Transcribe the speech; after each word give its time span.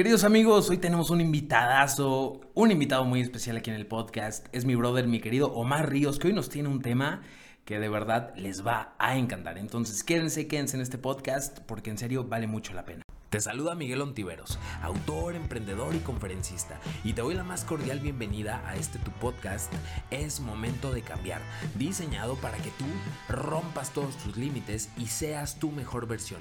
Queridos 0.00 0.24
amigos, 0.24 0.70
hoy 0.70 0.78
tenemos 0.78 1.10
un 1.10 1.20
invitadazo, 1.20 2.40
un 2.54 2.70
invitado 2.70 3.04
muy 3.04 3.20
especial 3.20 3.58
aquí 3.58 3.68
en 3.68 3.76
el 3.76 3.86
podcast. 3.86 4.46
Es 4.50 4.64
mi 4.64 4.74
brother, 4.74 5.06
mi 5.06 5.20
querido 5.20 5.52
Omar 5.52 5.90
Ríos, 5.90 6.18
que 6.18 6.28
hoy 6.28 6.32
nos 6.32 6.48
tiene 6.48 6.70
un 6.70 6.80
tema 6.80 7.20
que 7.66 7.78
de 7.78 7.90
verdad 7.90 8.32
les 8.34 8.66
va 8.66 8.94
a 8.98 9.18
encantar. 9.18 9.58
Entonces 9.58 10.02
quédense, 10.02 10.48
quédense 10.48 10.76
en 10.76 10.82
este 10.82 10.96
podcast 10.96 11.58
porque 11.66 11.90
en 11.90 11.98
serio 11.98 12.24
vale 12.24 12.46
mucho 12.46 12.72
la 12.72 12.86
pena. 12.86 13.02
Te 13.28 13.42
saluda 13.42 13.74
Miguel 13.74 14.00
Ontiveros, 14.00 14.58
autor, 14.80 15.34
emprendedor 15.34 15.94
y 15.94 15.98
conferencista, 15.98 16.80
y 17.04 17.12
te 17.12 17.20
doy 17.20 17.34
la 17.34 17.44
más 17.44 17.64
cordial 17.64 18.00
bienvenida 18.00 18.66
a 18.66 18.76
este 18.76 18.98
tu 19.00 19.10
podcast 19.10 19.70
Es 20.10 20.40
Momento 20.40 20.94
de 20.94 21.02
Cambiar, 21.02 21.42
diseñado 21.78 22.36
para 22.36 22.56
que 22.56 22.70
tú 22.70 22.86
rompas 23.28 23.90
todos 23.90 24.16
tus 24.16 24.38
límites 24.38 24.88
y 24.96 25.08
seas 25.08 25.58
tu 25.58 25.70
mejor 25.70 26.08
versión. 26.08 26.40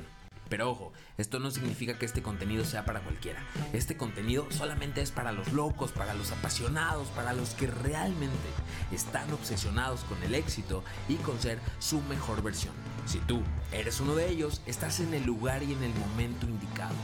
Pero 0.49 0.71
ojo, 0.71 0.91
esto 1.17 1.39
no 1.39 1.51
significa 1.51 1.97
que 1.97 2.05
este 2.05 2.23
contenido 2.23 2.65
sea 2.65 2.83
para 2.83 3.01
cualquiera. 3.01 3.45
Este 3.71 3.95
contenido 3.95 4.47
solamente 4.51 5.01
es 5.01 5.11
para 5.11 5.31
los 5.31 5.53
locos, 5.53 5.91
para 5.91 6.15
los 6.15 6.31
apasionados, 6.31 7.07
para 7.09 7.33
los 7.33 7.51
que 7.51 7.67
realmente 7.67 8.49
están 8.91 9.31
obsesionados 9.31 10.01
con 10.01 10.21
el 10.23 10.33
éxito 10.33 10.83
y 11.07 11.15
con 11.15 11.39
ser 11.39 11.59
su 11.77 12.01
mejor 12.01 12.41
versión. 12.41 12.73
Si 13.05 13.19
tú 13.19 13.43
eres 13.71 13.99
uno 13.99 14.15
de 14.15 14.29
ellos, 14.29 14.61
estás 14.65 14.99
en 14.99 15.13
el 15.13 15.23
lugar 15.23 15.63
y 15.63 15.73
en 15.73 15.83
el 15.83 15.93
momento 15.93 16.47
indicado. 16.47 16.95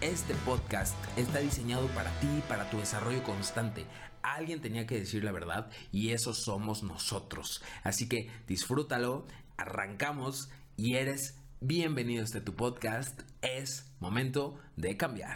Este 0.00 0.34
podcast 0.34 0.94
está 1.16 1.38
diseñado 1.38 1.86
para 1.88 2.10
ti 2.20 2.28
y 2.38 2.42
para 2.48 2.68
tu 2.70 2.78
desarrollo 2.78 3.22
constante. 3.22 3.86
Alguien 4.22 4.60
tenía 4.60 4.86
que 4.86 4.98
decir 4.98 5.24
la 5.24 5.32
verdad 5.32 5.70
y 5.92 6.10
eso 6.10 6.34
somos 6.34 6.82
nosotros. 6.82 7.62
Así 7.82 8.08
que 8.08 8.30
disfrútalo, 8.46 9.26
arrancamos 9.56 10.50
y 10.76 10.96
eres 10.96 11.38
Bienvenido 11.62 12.22
a 12.22 12.40
tu 12.44 12.54
podcast. 12.54 13.22
Es 13.40 13.90
momento 13.98 14.58
de 14.76 14.98
cambiar. 14.98 15.34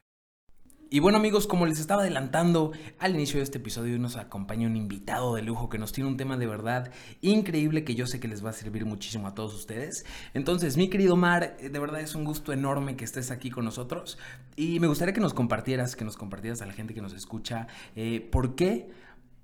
Y 0.90 0.98
bueno 0.98 1.16
amigos, 1.16 1.46
como 1.46 1.64
les 1.64 1.80
estaba 1.80 2.02
adelantando 2.02 2.72
al 2.98 3.14
inicio 3.14 3.38
de 3.38 3.44
este 3.44 3.56
episodio, 3.56 3.98
nos 3.98 4.16
acompaña 4.16 4.66
un 4.66 4.76
invitado 4.76 5.34
de 5.34 5.40
lujo 5.40 5.70
que 5.70 5.78
nos 5.78 5.92
tiene 5.92 6.10
un 6.10 6.18
tema 6.18 6.36
de 6.36 6.46
verdad 6.46 6.92
increíble 7.22 7.84
que 7.84 7.94
yo 7.94 8.06
sé 8.06 8.20
que 8.20 8.28
les 8.28 8.44
va 8.44 8.50
a 8.50 8.52
servir 8.52 8.84
muchísimo 8.84 9.28
a 9.28 9.34
todos 9.34 9.54
ustedes. 9.54 10.04
Entonces, 10.34 10.76
mi 10.76 10.90
querido 10.90 11.16
Mar, 11.16 11.56
de 11.56 11.78
verdad 11.78 12.02
es 12.02 12.14
un 12.14 12.24
gusto 12.24 12.52
enorme 12.52 12.96
que 12.96 13.06
estés 13.06 13.30
aquí 13.30 13.50
con 13.50 13.64
nosotros 13.64 14.18
y 14.56 14.78
me 14.78 14.88
gustaría 14.88 15.14
que 15.14 15.22
nos 15.22 15.32
compartieras, 15.32 15.96
que 15.96 16.04
nos 16.04 16.18
compartieras 16.18 16.60
a 16.60 16.66
la 16.66 16.74
gente 16.74 16.92
que 16.92 17.00
nos 17.00 17.14
escucha, 17.14 17.66
eh, 17.96 18.20
¿por 18.30 18.56
qué? 18.56 18.90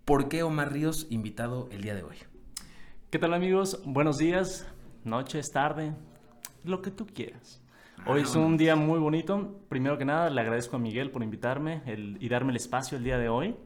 ¿Por 0.05 0.29
qué 0.29 0.43
Omar 0.43 0.75
Ríos 0.75 1.07
invitado 1.09 1.71
el 1.73 1.81
día 1.81 1.95
de 1.95 2.03
hoy? 2.03 2.17
¿Qué 3.09 3.19
tal 3.19 3.33
amigos? 3.33 3.81
Buenos 3.87 4.19
días, 4.19 4.67
noches, 5.05 5.51
tarde, 5.53 5.95
lo 6.69 6.83
que 6.83 6.91
tú 6.91 7.07
quieras. 7.07 7.63
Ah, 7.99 8.05
Hoy 8.09 8.23
es 8.23 8.35
un 8.37 8.57
día 8.57 8.77
muy 8.77 8.99
bonito. 8.99 9.61
Primero 9.69 9.99
que 9.99 10.05
nada, 10.05 10.31
le 10.31 10.41
agradezco 10.41 10.77
a 10.77 10.79
Miguel 10.79 11.11
por 11.11 11.23
invitarme 11.23 11.83
y 11.87 12.29
darme 12.29 12.51
el 12.51 12.57
espacio 12.57 12.99
el 12.99 13.05
día 13.05 13.19
de 13.19 13.29
hoy. 13.29 13.57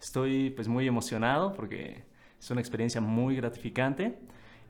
Estoy 0.00 0.50
pues 0.50 0.68
muy 0.68 0.86
emocionado 0.86 1.52
porque 1.54 2.04
es 2.38 2.50
una 2.50 2.60
experiencia 2.60 3.00
muy 3.00 3.36
gratificante. 3.36 4.18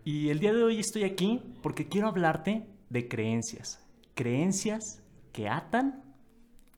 Y 0.05 0.31
el 0.31 0.41
día 0.41 0.53
de 0.53 0.62
hoy 0.62 0.81
estoy 0.81 1.05
aquí 1.05 1.42
porque 1.62 1.89
quiero 1.89 2.09
hablarte 2.09 2.67
de 2.89 3.09
creencias. 3.09 3.84
Creencias 4.15 5.03
que 5.33 5.48
atan 5.48 6.03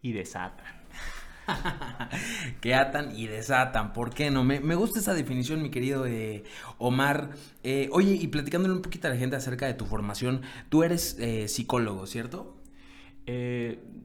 y 0.03 0.13
desatan. 0.13 0.82
que 2.61 2.75
atan 2.75 3.17
y 3.17 3.27
desatan. 3.27 3.93
¿Por 3.93 4.11
qué 4.11 4.31
no? 4.31 4.45
Me, 4.45 4.75
gusta 4.75 5.01
esa 5.01 5.15
definición, 5.15 5.63
mi 5.63 5.71
querido 5.71 6.07
eh, 6.07 6.45
Omar. 6.79 7.31
Eh, 7.63 7.89
oye, 7.93 8.13
y 8.15 8.29
platicándole 8.29 8.75
un 8.75 8.83
poquito 8.83 9.09
a 9.09 9.11
la 9.11 9.17
gente 9.17 9.37
acerca 9.37 9.67
de 9.67 9.75
tu 9.75 9.87
formación, 9.87 10.43
tú 10.69 10.83
eres 10.83 11.17
eh, 11.19 11.49
psicólogo, 11.49 12.07
¿cierto? 12.07 12.59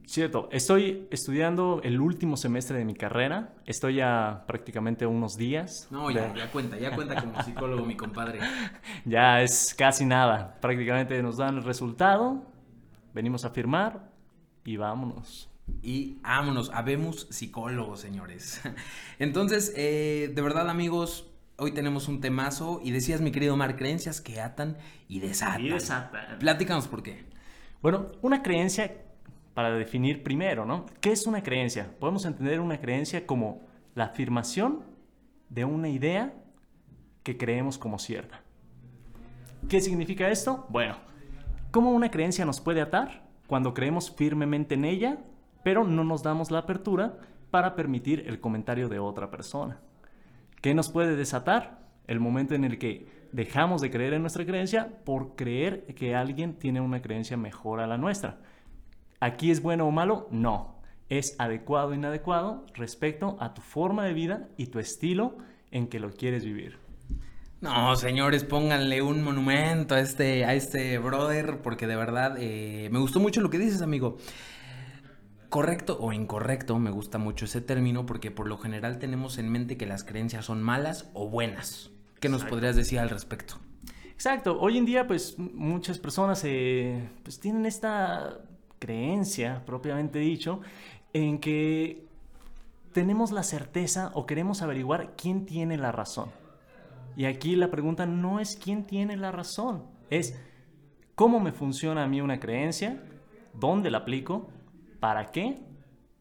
cierto, 0.05 0.47
estoy 0.51 1.07
estudiando 1.09 1.81
el 1.83 1.99
último 1.99 2.37
semestre 2.37 2.77
de 2.77 2.85
mi 2.85 2.93
carrera. 2.93 3.55
Estoy 3.65 3.95
ya 3.95 4.43
prácticamente 4.47 5.07
unos 5.07 5.37
días. 5.37 5.87
No, 5.89 6.11
ya, 6.11 6.33
ya 6.35 6.51
cuenta, 6.51 6.77
ya 6.77 6.93
cuenta 6.93 7.19
como 7.19 7.41
psicólogo, 7.43 7.83
mi 7.83 7.97
compadre. 7.97 8.39
Ya 9.05 9.41
es 9.41 9.73
casi 9.75 10.05
nada. 10.05 10.59
Prácticamente 10.61 11.21
nos 11.23 11.37
dan 11.37 11.57
el 11.57 11.63
resultado, 11.63 12.43
venimos 13.13 13.43
a 13.43 13.49
firmar 13.49 14.11
y 14.63 14.77
vámonos 14.77 15.49
y 15.81 16.19
vámonos, 16.21 16.71
habemos 16.73 17.27
psicólogos, 17.29 17.99
señores. 17.99 18.61
Entonces, 19.19 19.73
eh, 19.75 20.31
de 20.33 20.41
verdad, 20.41 20.69
amigos, 20.69 21.29
hoy 21.57 21.71
tenemos 21.73 22.07
un 22.07 22.21
temazo 22.21 22.79
y 22.83 22.91
decías, 22.91 23.21
mi 23.21 23.31
querido 23.31 23.55
Mar, 23.55 23.75
creencias 23.75 24.21
que 24.21 24.41
atan 24.41 24.77
y 25.07 25.19
desatan. 25.19 25.65
Y 25.65 25.69
desatan. 25.69 26.39
Platícanos 26.39 26.87
por 26.87 27.03
qué. 27.03 27.25
Bueno, 27.81 28.07
una 28.21 28.43
creencia, 28.43 28.97
para 29.53 29.71
definir 29.71 30.23
primero, 30.23 30.65
¿no? 30.65 30.85
¿Qué 31.01 31.11
es 31.11 31.25
una 31.25 31.41
creencia? 31.41 31.91
Podemos 31.99 32.25
entender 32.25 32.59
una 32.59 32.79
creencia 32.79 33.25
como 33.25 33.65
la 33.95 34.05
afirmación 34.05 34.83
de 35.49 35.65
una 35.65 35.89
idea 35.89 36.33
que 37.23 37.37
creemos 37.37 37.77
como 37.77 37.97
cierta. 37.97 38.41
¿Qué 39.69 39.81
significa 39.81 40.29
esto? 40.29 40.65
Bueno, 40.69 40.97
¿cómo 41.71 41.91
una 41.91 42.11
creencia 42.11 42.45
nos 42.45 42.61
puede 42.61 42.81
atar? 42.81 43.27
Cuando 43.47 43.73
creemos 43.73 44.11
firmemente 44.15 44.75
en 44.75 44.85
ella 44.85 45.17
pero 45.67 45.83
no 45.83 46.05
nos 46.05 46.23
damos 46.23 46.49
la 46.49 46.59
apertura 46.59 47.17
para 47.51 47.75
permitir 47.75 48.23
el 48.27 48.39
comentario 48.39 48.87
de 48.87 48.99
otra 48.99 49.29
persona. 49.29 49.81
¿Qué 50.61 50.73
nos 50.73 50.89
puede 50.89 51.17
desatar? 51.17 51.79
El 52.07 52.21
momento 52.21 52.55
en 52.55 52.63
el 52.63 52.77
que 52.77 53.27
dejamos 53.33 53.81
de 53.81 53.91
creer 53.91 54.13
en 54.13 54.21
nuestra 54.21 54.45
creencia 54.45 54.87
por 55.03 55.35
creer 55.35 55.83
que 55.87 56.15
alguien 56.15 56.53
tiene 56.53 56.79
una 56.79 57.01
creencia 57.01 57.35
mejor 57.35 57.81
a 57.81 57.87
la 57.87 57.97
nuestra. 57.97 58.37
¿Aquí 59.19 59.51
es 59.51 59.61
bueno 59.61 59.85
o 59.85 59.91
malo? 59.91 60.29
No. 60.31 60.79
Es 61.09 61.35
adecuado 61.37 61.89
o 61.89 61.93
inadecuado 61.93 62.65
respecto 62.73 63.35
a 63.41 63.53
tu 63.53 63.61
forma 63.61 64.05
de 64.05 64.13
vida 64.13 64.47
y 64.55 64.67
tu 64.67 64.79
estilo 64.79 65.35
en 65.71 65.87
que 65.87 65.99
lo 65.99 66.11
quieres 66.11 66.45
vivir. 66.45 66.77
No, 67.59 67.93
señores, 67.97 68.45
pónganle 68.45 69.01
un 69.01 69.21
monumento 69.21 69.95
a 69.95 69.99
este, 69.99 70.45
a 70.45 70.53
este 70.53 70.97
brother, 70.97 71.61
porque 71.61 71.87
de 71.87 71.97
verdad 71.97 72.37
eh, 72.39 72.87
me 72.89 72.99
gustó 72.99 73.19
mucho 73.19 73.41
lo 73.41 73.49
que 73.49 73.57
dices, 73.57 73.81
amigo 73.81 74.17
correcto 75.49 75.97
o 75.99 76.13
incorrecto, 76.13 76.77
me 76.79 76.91
gusta 76.91 77.17
mucho 77.17 77.45
ese 77.45 77.61
término 77.61 78.05
porque 78.05 78.31
por 78.31 78.47
lo 78.47 78.57
general 78.57 78.99
tenemos 78.99 79.37
en 79.37 79.49
mente 79.49 79.77
que 79.77 79.85
las 79.85 80.03
creencias 80.03 80.45
son 80.45 80.61
malas 80.61 81.09
o 81.13 81.29
buenas. 81.29 81.91
¿Qué 82.19 82.29
nos 82.29 82.43
podrías 82.43 82.75
decir 82.75 82.99
al 82.99 83.09
respecto? 83.09 83.55
Exacto, 84.11 84.59
hoy 84.59 84.77
en 84.77 84.85
día 84.85 85.07
pues 85.07 85.37
muchas 85.37 85.99
personas 85.99 86.41
eh, 86.43 87.07
pues, 87.23 87.39
tienen 87.39 87.65
esta 87.65 88.39
creencia, 88.79 89.63
propiamente 89.65 90.19
dicho, 90.19 90.61
en 91.13 91.39
que 91.39 92.05
tenemos 92.93 93.31
la 93.31 93.43
certeza 93.43 94.11
o 94.15 94.25
queremos 94.25 94.61
averiguar 94.61 95.13
quién 95.15 95.45
tiene 95.45 95.77
la 95.77 95.91
razón. 95.91 96.29
Y 97.15 97.25
aquí 97.25 97.55
la 97.55 97.69
pregunta 97.69 98.05
no 98.05 98.39
es 98.39 98.57
quién 98.57 98.85
tiene 98.85 99.17
la 99.17 99.31
razón, 99.31 99.83
es 100.09 100.39
cómo 101.15 101.39
me 101.39 101.51
funciona 101.51 102.03
a 102.03 102.07
mí 102.07 102.21
una 102.21 102.39
creencia, 102.39 103.03
dónde 103.53 103.91
la 103.91 103.99
aplico 103.99 104.49
¿Para 104.99 105.31
qué? 105.31 105.59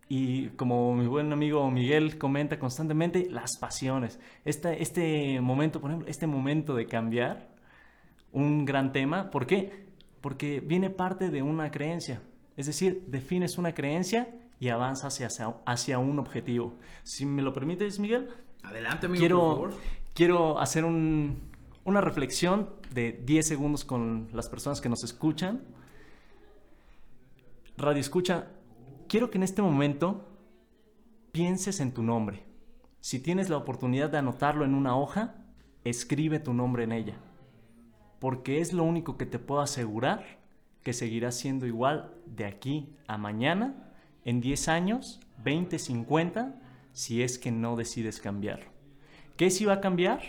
Y 0.08 0.48
como 0.50 0.94
mi 0.94 1.06
buen 1.06 1.32
amigo 1.32 1.68
Miguel 1.70 2.16
comenta 2.18 2.58
constantemente, 2.58 3.28
las 3.30 3.56
pasiones. 3.58 4.20
Este, 4.44 4.82
este 4.82 5.40
momento, 5.40 5.80
por 5.80 5.90
ejemplo, 5.90 6.08
este 6.08 6.26
momento 6.26 6.74
de 6.74 6.86
cambiar, 6.86 7.48
un 8.32 8.64
gran 8.64 8.92
tema. 8.92 9.30
¿Por 9.30 9.46
qué? 9.46 9.86
Porque 10.20 10.60
viene 10.60 10.90
parte 10.90 11.30
de 11.30 11.42
una 11.42 11.70
creencia. 11.70 12.20
Es 12.56 12.66
decir, 12.66 13.04
defines 13.08 13.58
una 13.58 13.74
creencia 13.74 14.28
y 14.60 14.68
avanzas 14.68 15.20
hacia, 15.20 15.54
hacia 15.64 15.98
un 15.98 16.18
objetivo. 16.18 16.74
Si 17.02 17.26
me 17.26 17.42
lo 17.42 17.52
permites, 17.52 17.98
Miguel. 17.98 18.28
Adelante, 18.62 19.06
amigo, 19.06 19.20
quiero, 19.20 19.38
por 19.38 19.70
favor. 19.70 19.74
Quiero 20.14 20.58
hacer 20.58 20.84
una 20.84 22.00
reflexión 22.00 22.70
de 22.92 23.12
10 23.12 23.46
segundos 23.46 23.84
con 23.84 24.28
las 24.32 24.48
personas 24.48 24.80
que 24.80 24.88
nos 24.88 25.04
escuchan. 25.04 25.62
Radio 27.76 28.00
Escucha, 28.00 28.48
quiero 29.08 29.30
que 29.30 29.38
en 29.38 29.44
este 29.44 29.62
momento 29.62 30.28
pienses 31.32 31.80
en 31.80 31.92
tu 31.92 32.02
nombre. 32.02 32.44
Si 33.00 33.20
tienes 33.20 33.48
la 33.48 33.56
oportunidad 33.56 34.10
de 34.10 34.18
anotarlo 34.18 34.64
en 34.64 34.74
una 34.74 34.96
hoja, 34.96 35.36
escribe 35.84 36.40
tu 36.40 36.52
nombre 36.52 36.84
en 36.84 36.92
ella. 36.92 37.14
Porque 38.18 38.60
es 38.60 38.72
lo 38.72 38.82
único 38.82 39.16
que 39.16 39.26
te 39.26 39.38
puedo 39.38 39.60
asegurar 39.60 40.24
que 40.82 40.92
seguirás 40.92 41.36
siendo 41.36 41.66
igual 41.66 42.14
de 42.26 42.46
aquí 42.46 42.96
a 43.06 43.18
mañana, 43.18 43.92
en 44.24 44.40
10 44.40 44.68
años, 44.68 45.20
20, 45.42 45.78
50, 45.78 46.60
si 46.92 47.22
es 47.22 47.38
que 47.38 47.50
no 47.50 47.76
decides 47.76 48.20
cambiarlo. 48.20 48.70
¿Qué 49.36 49.50
si 49.50 49.64
va 49.64 49.74
a 49.74 49.80
cambiar? 49.80 50.20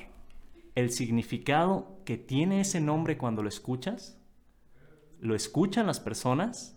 El 0.75 0.91
significado 0.91 1.99
que 2.05 2.17
tiene 2.17 2.61
ese 2.61 2.81
nombre 2.81 3.17
cuando 3.17 3.41
lo 3.41 3.49
escuchas, 3.49 4.19
lo 5.19 5.33
escuchan 5.33 5.87
las 5.87 5.99
personas 5.99 6.76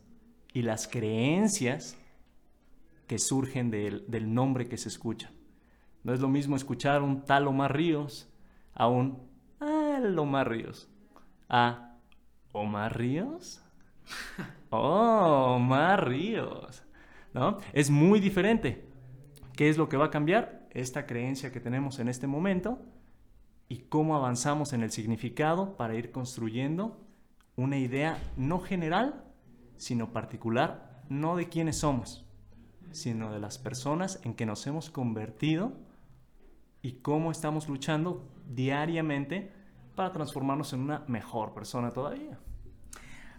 y 0.52 0.62
las 0.62 0.88
creencias 0.88 1.96
que 3.06 3.18
surgen 3.18 3.70
del, 3.70 4.34
nombre 4.34 4.68
que 4.68 4.76
se 4.76 4.88
escucha. 4.88 5.30
No 6.04 6.14
es 6.14 6.20
lo 6.20 6.28
mismo 6.28 6.56
escuchar 6.56 7.02
un 7.02 7.24
tal 7.24 7.46
Omar 7.48 7.76
Ríos 7.76 8.28
a 8.74 8.88
un 8.88 9.28
al 9.60 10.18
Omar 10.18 10.48
Ríos. 10.48 10.88
A 11.48 11.96
Omar 12.52 12.96
Ríos. 12.96 13.62
Oh, 14.72 15.56
Omar 15.56 16.08
Ríos. 16.08 16.84
¿no? 17.34 17.58
Es 17.72 17.90
muy 17.90 18.20
diferente. 18.20 18.84
¿Qué 19.56 19.68
es 19.68 19.76
lo 19.76 19.88
que 19.88 19.96
va 19.96 20.06
a 20.06 20.10
cambiar? 20.10 20.68
Esta 20.70 21.06
creencia 21.06 21.50
que 21.50 21.58
tenemos 21.58 21.98
en 21.98 22.08
este 22.08 22.28
momento 22.28 22.78
y 23.68 23.78
cómo 23.78 24.14
avanzamos 24.14 24.72
en 24.72 24.82
el 24.82 24.92
significado 24.92 25.76
para 25.76 25.96
ir 25.96 26.12
construyendo 26.12 27.00
una 27.56 27.78
idea 27.78 28.16
no 28.36 28.60
general, 28.60 29.24
sino 29.80 30.12
particular, 30.12 31.02
no 31.08 31.36
de 31.36 31.48
quiénes 31.48 31.78
somos, 31.78 32.26
sino 32.90 33.32
de 33.32 33.40
las 33.40 33.56
personas 33.56 34.20
en 34.24 34.34
que 34.34 34.44
nos 34.44 34.66
hemos 34.66 34.90
convertido 34.90 35.72
y 36.82 37.00
cómo 37.00 37.30
estamos 37.30 37.66
luchando 37.66 38.28
diariamente 38.46 39.52
para 39.96 40.12
transformarnos 40.12 40.74
en 40.74 40.80
una 40.80 41.04
mejor 41.08 41.54
persona 41.54 41.90
todavía. 41.92 42.38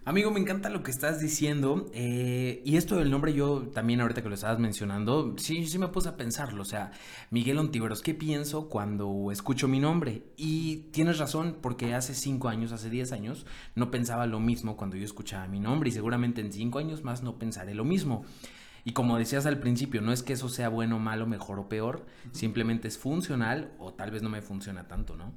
Amigo, 0.04 0.32
me 0.32 0.40
encanta 0.40 0.68
lo 0.68 0.82
que 0.82 0.90
estás 0.90 1.20
diciendo. 1.20 1.88
Eh, 1.94 2.60
y 2.64 2.76
esto 2.76 2.96
del 2.96 3.08
nombre, 3.08 3.34
yo 3.34 3.68
también 3.72 4.00
ahorita 4.00 4.20
que 4.20 4.28
lo 4.28 4.34
estabas 4.34 4.58
mencionando, 4.58 5.36
sí, 5.38 5.64
sí 5.66 5.78
me 5.78 5.86
puse 5.86 6.08
a 6.08 6.16
pensarlo. 6.16 6.62
O 6.62 6.64
sea, 6.64 6.90
Miguel 7.30 7.58
Ontiveros, 7.58 8.02
¿qué 8.02 8.12
pienso 8.12 8.68
cuando 8.68 9.30
escucho 9.30 9.68
mi 9.68 9.78
nombre? 9.78 10.24
Y 10.36 10.88
tienes 10.90 11.18
razón, 11.18 11.56
porque 11.62 11.94
hace 11.94 12.14
cinco 12.14 12.48
años, 12.48 12.72
hace 12.72 12.90
diez 12.90 13.12
años, 13.12 13.46
no 13.76 13.92
pensaba 13.92 14.26
lo 14.26 14.40
mismo 14.40 14.76
cuando 14.76 14.96
yo 14.96 15.04
escuchaba 15.04 15.46
mi 15.46 15.60
nombre. 15.60 15.90
Y 15.90 15.92
seguramente 15.92 16.40
en 16.40 16.52
cinco 16.52 16.80
años 16.80 17.04
más 17.04 17.22
no 17.22 17.38
pensaré 17.38 17.72
lo 17.72 17.84
mismo. 17.84 18.24
Y 18.84 18.94
como 18.94 19.16
decías 19.16 19.46
al 19.46 19.60
principio, 19.60 20.02
no 20.02 20.12
es 20.12 20.24
que 20.24 20.32
eso 20.32 20.48
sea 20.48 20.68
bueno, 20.68 20.98
malo, 20.98 21.28
mejor 21.28 21.60
o 21.60 21.68
peor, 21.68 22.04
simplemente 22.32 22.88
es 22.88 22.98
funcional 22.98 23.72
o 23.78 23.92
tal 23.92 24.10
vez 24.10 24.24
no 24.24 24.28
me 24.28 24.42
funciona 24.42 24.88
tanto, 24.88 25.14
¿no? 25.14 25.32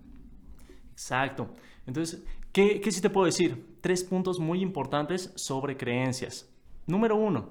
Exacto. 0.93 1.53
Entonces, 1.85 2.23
¿qué, 2.55 2.79
¿qué, 2.79 2.89
sí 2.89 3.01
te 3.01 3.09
puedo 3.09 3.25
decir? 3.25 3.77
Tres 3.81 4.05
puntos 4.05 4.39
muy 4.39 4.61
importantes 4.61 5.33
sobre 5.35 5.75
creencias. 5.75 6.49
Número 6.87 7.17
uno, 7.17 7.49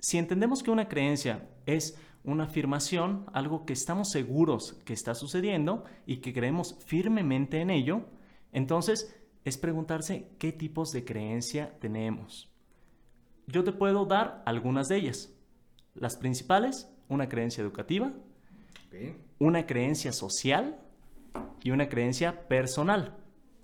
si 0.00 0.18
entendemos 0.18 0.64
que 0.64 0.72
una 0.72 0.88
creencia 0.88 1.48
es 1.64 1.96
una 2.24 2.44
afirmación, 2.44 3.26
algo 3.32 3.64
que 3.64 3.72
estamos 3.72 4.10
seguros 4.10 4.72
que 4.84 4.94
está 4.94 5.14
sucediendo 5.14 5.84
y 6.06 6.16
que 6.16 6.32
creemos 6.32 6.76
firmemente 6.84 7.60
en 7.60 7.70
ello, 7.70 8.02
entonces 8.50 9.14
es 9.44 9.58
preguntarse 9.58 10.32
qué 10.40 10.50
tipos 10.50 10.90
de 10.90 11.04
creencia 11.04 11.78
tenemos. 11.78 12.50
Yo 13.46 13.62
te 13.62 13.70
puedo 13.70 14.06
dar 14.06 14.42
algunas 14.44 14.88
de 14.88 14.96
ellas. 14.96 15.32
Las 15.94 16.16
principales, 16.16 16.92
una 17.08 17.28
creencia 17.28 17.62
educativa, 17.62 18.12
una 19.38 19.66
creencia 19.66 20.12
social 20.12 20.80
y 21.62 21.70
una 21.70 21.88
creencia 21.88 22.48
personal. 22.48 23.21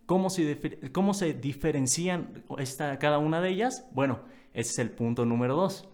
¿Cómo 0.09 0.31
se, 0.31 0.91
cómo 0.91 1.13
se 1.13 1.35
diferencian 1.35 2.43
esta, 2.57 2.99
cada 2.99 3.19
una 3.19 3.43
de 3.43 3.51
ellas? 3.51 3.87
Bueno, 3.93 4.21
ese 4.55 4.71
es 4.71 4.79
el 4.79 4.91
punto 4.91 5.27
número 5.27 5.55
dos. 5.55 5.87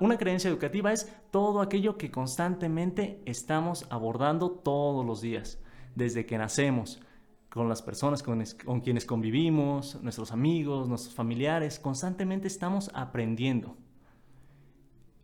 una 0.00 0.18
creencia 0.18 0.50
educativa 0.50 0.92
es 0.92 1.14
todo 1.30 1.60
aquello 1.60 1.96
que 1.96 2.10
constantemente 2.10 3.22
estamos 3.24 3.86
abordando 3.88 4.50
todos 4.50 5.06
los 5.06 5.20
días, 5.20 5.60
desde 5.94 6.26
que 6.26 6.36
nacemos, 6.38 7.00
con 7.50 7.68
las 7.68 7.82
personas 7.82 8.20
con, 8.20 8.42
con, 8.64 8.80
quienes 8.80 9.06
convivimos, 9.06 10.02
nuestros 10.02 10.32
amigos, 10.32 10.88
nuestros 10.88 11.14
familiares, 11.14 11.78
constantemente 11.78 12.48
estamos 12.48 12.90
aprendiendo. 12.94 13.76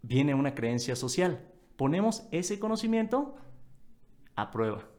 Viene 0.03 0.33
una 0.33 0.55
creencia 0.55 0.95
social. 0.95 1.45
Ponemos 1.75 2.23
ese 2.31 2.61
conocimiento 2.61 3.35
a 4.37 4.53
prueba. 4.53 4.92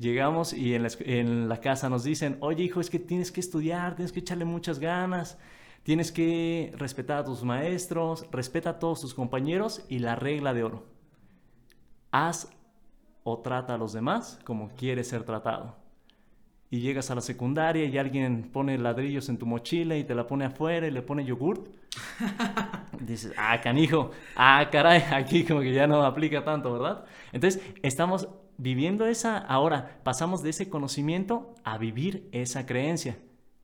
Llegamos 0.00 0.54
y 0.54 0.74
en 0.74 1.48
la, 1.50 1.60
casa 1.60 1.90
nos 1.90 2.04
dicen, 2.04 2.38
oye 2.40 2.64
hijo, 2.64 2.80
es 2.80 2.88
que 2.88 2.98
tienes 2.98 3.30
que 3.30 3.40
estudiar, 3.40 3.96
tienes 3.96 4.12
que 4.12 4.20
echarle 4.20 4.46
muchas 4.46 4.78
ganas, 4.78 5.36
tienes 5.82 6.10
que 6.10 6.72
respetar 6.78 7.18
a 7.18 7.24
tus 7.24 7.44
maestros, 7.44 8.24
respeta 8.32 8.70
a 8.70 8.78
todos 8.78 9.02
tus 9.02 9.12
compañeros 9.12 9.84
y 9.90 9.98
la 9.98 10.16
regla 10.16 10.54
de 10.54 10.64
oro. 10.64 10.86
Haz 12.12 12.50
o 13.24 13.40
trata 13.40 13.74
a 13.74 13.76
los 13.76 13.92
demás 13.92 14.40
como 14.44 14.70
quieres 14.70 15.06
ser 15.08 15.24
tratado. 15.24 15.76
Y 16.70 16.80
llegas 16.80 17.10
a 17.10 17.14
la 17.14 17.20
secundaria 17.20 17.84
y 17.84 17.98
alguien 17.98 18.48
pone 18.50 18.78
ladrillos 18.78 19.28
en 19.28 19.36
tu 19.36 19.44
mochila 19.44 19.98
y 19.98 20.04
te 20.04 20.14
la 20.14 20.26
pone 20.26 20.46
afuera 20.46 20.86
y 20.86 20.92
le 20.92 21.02
pone 21.02 21.26
yogurt. 21.26 21.68
Dices, 23.00 23.34
ah, 23.36 23.60
canijo, 23.60 24.12
ah, 24.34 24.66
caray, 24.72 25.02
aquí 25.12 25.44
como 25.44 25.60
que 25.60 25.74
ya 25.74 25.86
no 25.86 26.02
aplica 26.02 26.42
tanto, 26.42 26.72
¿verdad? 26.72 27.04
Entonces, 27.32 27.62
estamos 27.82 28.30
viviendo 28.60 29.06
esa, 29.06 29.38
ahora 29.38 30.00
pasamos 30.04 30.42
de 30.42 30.50
ese 30.50 30.68
conocimiento 30.68 31.54
a 31.64 31.78
vivir 31.78 32.28
esa 32.30 32.66
creencia 32.66 33.18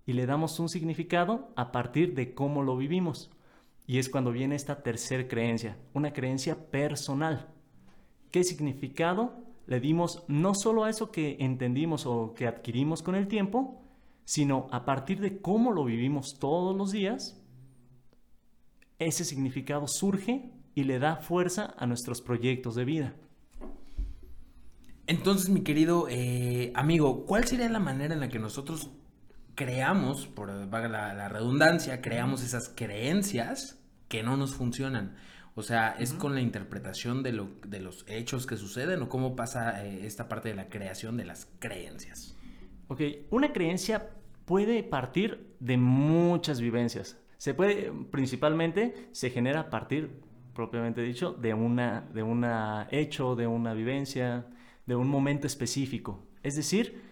y 0.07 0.15
le 0.15 0.25
damos 0.25 0.59
un 0.59 0.71
significado 0.71 1.53
a 1.55 1.71
partir 1.71 2.15
de 2.15 2.33
cómo 2.33 2.63
lo 2.63 2.79
vivimos. 2.79 3.31
Y 3.87 3.99
es 3.99 4.09
cuando 4.09 4.33
viene 4.33 4.55
esta 4.55 4.83
tercer 4.83 5.29
creencia, 5.29 5.77
una 5.93 6.15
creencia 6.15 6.71
personal. 6.71 7.53
¿Qué 8.31 8.43
significado 8.43 9.35
le 9.67 9.81
dimos 9.81 10.25
no 10.29 10.55
solo 10.55 10.85
a 10.85 10.91
eso 10.91 11.11
que 11.11 11.37
entendimos 11.41 12.07
o 12.07 12.33
que 12.35 12.47
adquirimos 12.47 13.03
con 13.03 13.17
el 13.17 13.29
tiempo, 13.29 13.83
sino 14.25 14.67
a 14.71 14.87
partir 14.87 15.21
de 15.21 15.43
cómo 15.43 15.73
lo 15.73 15.85
vivimos 15.85 16.39
todos 16.41 16.75
los 16.75 16.91
días? 16.91 17.39
Ese 18.99 19.27
significado 19.27 19.87
surge 19.89 20.51
y 20.75 20.85
le 20.85 20.99
da 20.99 21.17
fuerza 21.17 21.75
a 21.77 21.87
nuestros 21.87 22.23
proyectos 22.23 22.75
de 22.75 22.85
vida. 22.87 23.15
Entonces, 25.06 25.49
mi 25.49 25.62
querido 25.62 26.08
eh, 26.11 26.73
amigo, 26.75 27.26
¿cuál 27.26 27.44
sería 27.44 27.69
la 27.69 27.79
manera 27.79 28.14
en 28.14 28.20
la 28.20 28.29
que 28.29 28.41
nosotros 28.41 28.91
creamos, 29.55 30.26
por 30.26 30.50
la, 30.50 31.29
redundancia, 31.29 32.00
creamos 32.03 32.43
esas 32.43 32.69
creencias 32.69 33.79
que 34.08 34.25
no 34.25 34.37
nos 34.37 34.55
funcionan? 34.55 35.14
O 35.55 35.62
sea, 35.62 35.94
¿es 35.99 36.12
con 36.12 36.35
la 36.35 36.41
interpretación 36.41 37.23
de, 37.23 37.32
lo, 37.32 37.49
de, 37.67 37.81
los 37.81 38.05
hechos 38.08 38.47
que 38.47 38.56
suceden 38.56 39.00
o 39.03 39.08
cómo 39.08 39.37
pasa 39.37 39.87
eh, 39.87 40.06
esta 40.06 40.29
parte 40.29 40.49
de 40.49 40.56
la 40.56 40.69
creación 40.69 41.17
de 41.17 41.25
las 41.25 41.49
creencias? 41.61 42.37
Ok, 42.88 43.00
una 43.31 43.52
creencia 43.52 44.11
puede 44.44 44.82
partir 44.82 45.55
de 45.61 45.76
muchas 45.76 46.61
vivencias. 46.61 47.17
Se 47.38 47.55
puede, 47.55 47.93
principalmente, 48.11 49.09
se 49.12 49.31
genera 49.31 49.61
a 49.61 49.70
partir, 49.70 50.20
propiamente 50.52 51.00
dicho, 51.00 51.32
de 51.32 51.55
una, 51.55 52.02
de 52.12 52.23
un 52.23 52.44
hecho, 52.91 53.37
de 53.37 53.47
una 53.47 53.73
vivencia, 53.73 54.47
de 54.87 54.97
un 54.97 55.09
momento 55.09 55.47
específico. 55.47 56.27
Es 56.43 56.56
decir, 56.56 57.03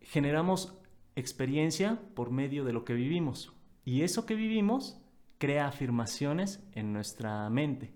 generamos 0.00 0.78
experiencia 1.16 2.00
por 2.14 2.30
medio 2.30 2.64
de 2.64 2.72
lo 2.72 2.84
que 2.84 2.94
vivimos. 2.94 3.52
Y 3.84 4.02
eso 4.02 4.26
que 4.26 4.34
vivimos 4.34 5.00
crea 5.38 5.66
afirmaciones 5.66 6.62
en 6.72 6.92
nuestra 6.92 7.48
mente. 7.50 7.92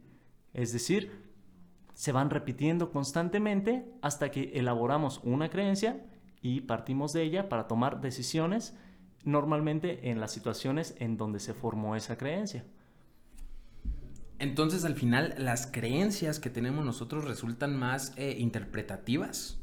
Es 0.52 0.72
decir, 0.72 1.24
se 1.92 2.12
van 2.12 2.30
repitiendo 2.30 2.90
constantemente 2.90 3.84
hasta 4.02 4.30
que 4.30 4.52
elaboramos 4.54 5.20
una 5.22 5.50
creencia 5.50 6.04
y 6.40 6.62
partimos 6.62 7.12
de 7.12 7.22
ella 7.22 7.48
para 7.48 7.68
tomar 7.68 8.00
decisiones 8.00 8.76
normalmente 9.24 10.10
en 10.10 10.20
las 10.20 10.32
situaciones 10.32 10.94
en 10.98 11.16
donde 11.16 11.40
se 11.40 11.54
formó 11.54 11.96
esa 11.96 12.16
creencia. 12.16 12.64
Entonces, 14.38 14.84
al 14.84 14.94
final, 14.96 15.34
las 15.38 15.66
creencias 15.66 16.40
que 16.40 16.50
tenemos 16.50 16.84
nosotros 16.84 17.24
resultan 17.24 17.76
más 17.78 18.12
eh, 18.16 18.36
interpretativas. 18.38 19.60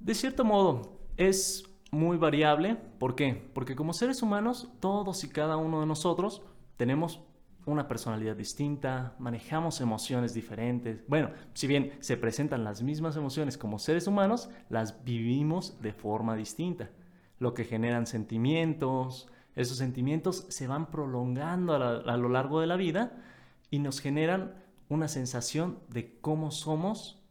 De 0.00 0.14
cierto 0.14 0.44
modo, 0.44 1.00
es 1.16 1.64
muy 1.90 2.16
variable. 2.16 2.76
¿Por 2.98 3.14
qué? 3.14 3.50
Porque 3.54 3.76
como 3.76 3.92
seres 3.92 4.22
humanos, 4.22 4.68
todos 4.80 5.24
y 5.24 5.28
cada 5.28 5.56
uno 5.56 5.80
de 5.80 5.86
nosotros 5.86 6.42
tenemos 6.76 7.20
una 7.64 7.86
personalidad 7.86 8.34
distinta, 8.34 9.14
manejamos 9.18 9.80
emociones 9.80 10.34
diferentes. 10.34 11.06
Bueno, 11.06 11.30
si 11.54 11.66
bien 11.66 11.92
se 12.00 12.16
presentan 12.16 12.64
las 12.64 12.82
mismas 12.82 13.16
emociones 13.16 13.56
como 13.56 13.78
seres 13.78 14.06
humanos, 14.06 14.50
las 14.68 15.04
vivimos 15.04 15.80
de 15.80 15.92
forma 15.92 16.34
distinta, 16.34 16.90
lo 17.38 17.54
que 17.54 17.64
generan 17.64 18.06
sentimientos. 18.06 19.28
Esos 19.54 19.76
sentimientos 19.76 20.46
se 20.48 20.66
van 20.66 20.90
prolongando 20.90 21.74
a, 21.74 22.16
lo 22.16 22.28
largo 22.28 22.60
de 22.60 22.66
la 22.66 22.76
vida 22.76 23.22
y 23.70 23.78
nos 23.78 24.00
generan 24.00 24.54
una 24.88 25.08
sensación 25.08 25.78
de 25.88 26.18
cómo 26.20 26.50
somos 26.50 27.22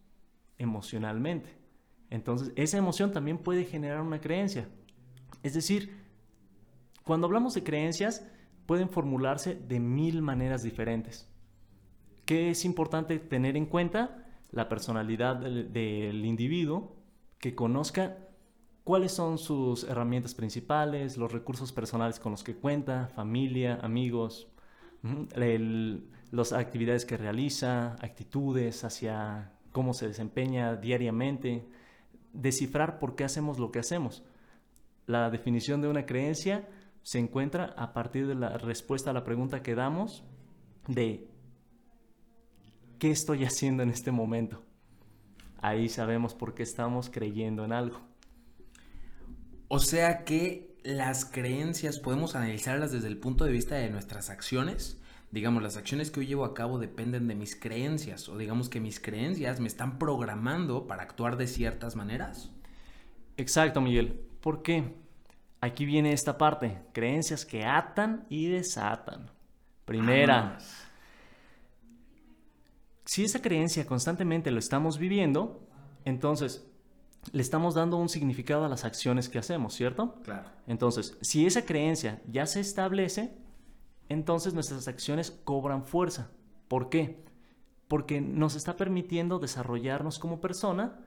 emocionalmente. 0.57 1.57
Entonces, 2.09 2.51
esa 2.55 2.77
emoción 2.77 3.11
también 3.11 3.37
puede 3.37 3.65
generar 3.65 4.01
una 4.01 4.21
creencia. 4.21 4.67
Es 5.43 5.53
decir, 5.53 5.97
cuando 7.03 7.25
hablamos 7.27 7.53
de 7.55 7.63
creencias, 7.63 8.27
pueden 8.65 8.89
formularse 8.89 9.55
de 9.55 9.79
mil 9.79 10.21
maneras 10.21 10.61
diferentes. 10.61 11.27
¿Qué 12.25 12.51
es 12.51 12.65
importante 12.65 13.17
tener 13.19 13.57
en 13.57 13.65
cuenta? 13.65 14.27
La 14.51 14.69
personalidad 14.69 15.37
del 15.37 16.25
individuo, 16.25 16.95
que 17.39 17.55
conozca 17.55 18.17
cuáles 18.83 19.13
son 19.13 19.37
sus 19.37 19.83
herramientas 19.83 20.33
principales, 20.33 21.17
los 21.17 21.31
recursos 21.31 21.71
personales 21.71 22.19
con 22.19 22.31
los 22.31 22.43
que 22.43 22.55
cuenta, 22.55 23.07
familia, 23.15 23.79
amigos, 23.81 24.47
las 26.31 26.53
actividades 26.53 27.05
que 27.05 27.17
realiza, 27.17 27.95
actitudes 28.01 28.83
hacia 28.83 29.51
cómo 29.71 29.93
se 29.93 30.07
desempeña 30.07 30.75
diariamente, 30.75 31.67
descifrar 32.33 32.99
por 32.99 33.15
qué 33.15 33.23
hacemos 33.23 33.59
lo 33.59 33.71
que 33.71 33.79
hacemos. 33.79 34.23
La 35.07 35.29
definición 35.29 35.81
de 35.81 35.87
una 35.87 36.05
creencia 36.05 36.67
se 37.03 37.19
encuentra 37.19 37.73
a 37.77 37.93
partir 37.93 38.27
de 38.27 38.35
la 38.35 38.57
respuesta 38.57 39.09
a 39.09 39.13
la 39.13 39.23
pregunta 39.23 39.63
que 39.63 39.75
damos 39.75 40.23
de 40.87 41.27
¿qué 42.99 43.11
estoy 43.11 43.43
haciendo 43.43 43.83
en 43.83 43.89
este 43.89 44.11
momento? 44.11 44.63
Ahí 45.61 45.89
sabemos 45.89 46.33
por 46.33 46.53
qué 46.53 46.63
estamos 46.63 47.09
creyendo 47.09 47.65
en 47.65 47.73
algo. 47.73 48.10
O 49.73 49.79
sea 49.79 50.25
que 50.25 50.75
las 50.83 51.23
creencias 51.23 51.97
podemos 51.97 52.35
analizarlas 52.35 52.91
desde 52.91 53.07
el 53.07 53.15
punto 53.15 53.45
de 53.45 53.53
vista 53.53 53.75
de 53.75 53.89
nuestras 53.89 54.29
acciones. 54.29 54.99
Digamos, 55.31 55.63
las 55.63 55.77
acciones 55.77 56.11
que 56.11 56.19
hoy 56.19 56.27
llevo 56.27 56.43
a 56.43 56.53
cabo 56.53 56.77
dependen 56.77 57.29
de 57.29 57.35
mis 57.35 57.55
creencias 57.55 58.27
o 58.27 58.37
digamos 58.37 58.67
que 58.67 58.81
mis 58.81 58.99
creencias 58.99 59.61
me 59.61 59.69
están 59.69 59.97
programando 59.97 60.87
para 60.87 61.03
actuar 61.03 61.37
de 61.37 61.47
ciertas 61.47 61.95
maneras. 61.95 62.51
Exacto, 63.37 63.79
Miguel. 63.79 64.19
¿Por 64.41 64.61
qué? 64.61 64.93
Aquí 65.61 65.85
viene 65.85 66.11
esta 66.11 66.37
parte, 66.37 66.79
creencias 66.91 67.45
que 67.45 67.63
atan 67.63 68.25
y 68.27 68.47
desatan. 68.47 69.31
Primera, 69.85 70.57
si 73.05 73.23
esa 73.23 73.41
creencia 73.41 73.85
constantemente 73.85 74.51
lo 74.51 74.59
estamos 74.59 74.97
viviendo, 74.97 75.65
entonces 76.03 76.65
le 77.31 77.41
estamos 77.41 77.75
dando 77.75 77.97
un 77.97 78.09
significado 78.09 78.65
a 78.65 78.69
las 78.69 78.85
acciones 78.85 79.29
que 79.29 79.39
hacemos, 79.39 79.73
¿cierto? 79.73 80.15
Claro. 80.23 80.49
Entonces, 80.67 81.17
si 81.21 81.45
esa 81.45 81.65
creencia 81.65 82.21
ya 82.27 82.45
se 82.45 82.59
establece, 82.59 83.37
entonces 84.09 84.53
nuestras 84.53 84.87
acciones 84.87 85.31
cobran 85.43 85.85
fuerza. 85.85 86.31
¿Por 86.67 86.89
qué? 86.89 87.23
Porque 87.87 88.21
nos 88.21 88.55
está 88.55 88.75
permitiendo 88.77 89.39
desarrollarnos 89.39 90.19
como 90.19 90.41
persona 90.41 90.99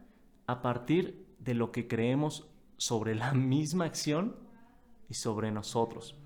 a 0.46 0.62
partir 0.62 1.26
de 1.38 1.54
lo 1.54 1.72
que 1.72 1.88
creemos 1.88 2.48
sobre 2.76 3.14
la 3.14 3.32
misma 3.34 3.84
acción 3.84 4.36
y 5.08 5.14
sobre 5.14 5.50
nosotros. 5.50 6.16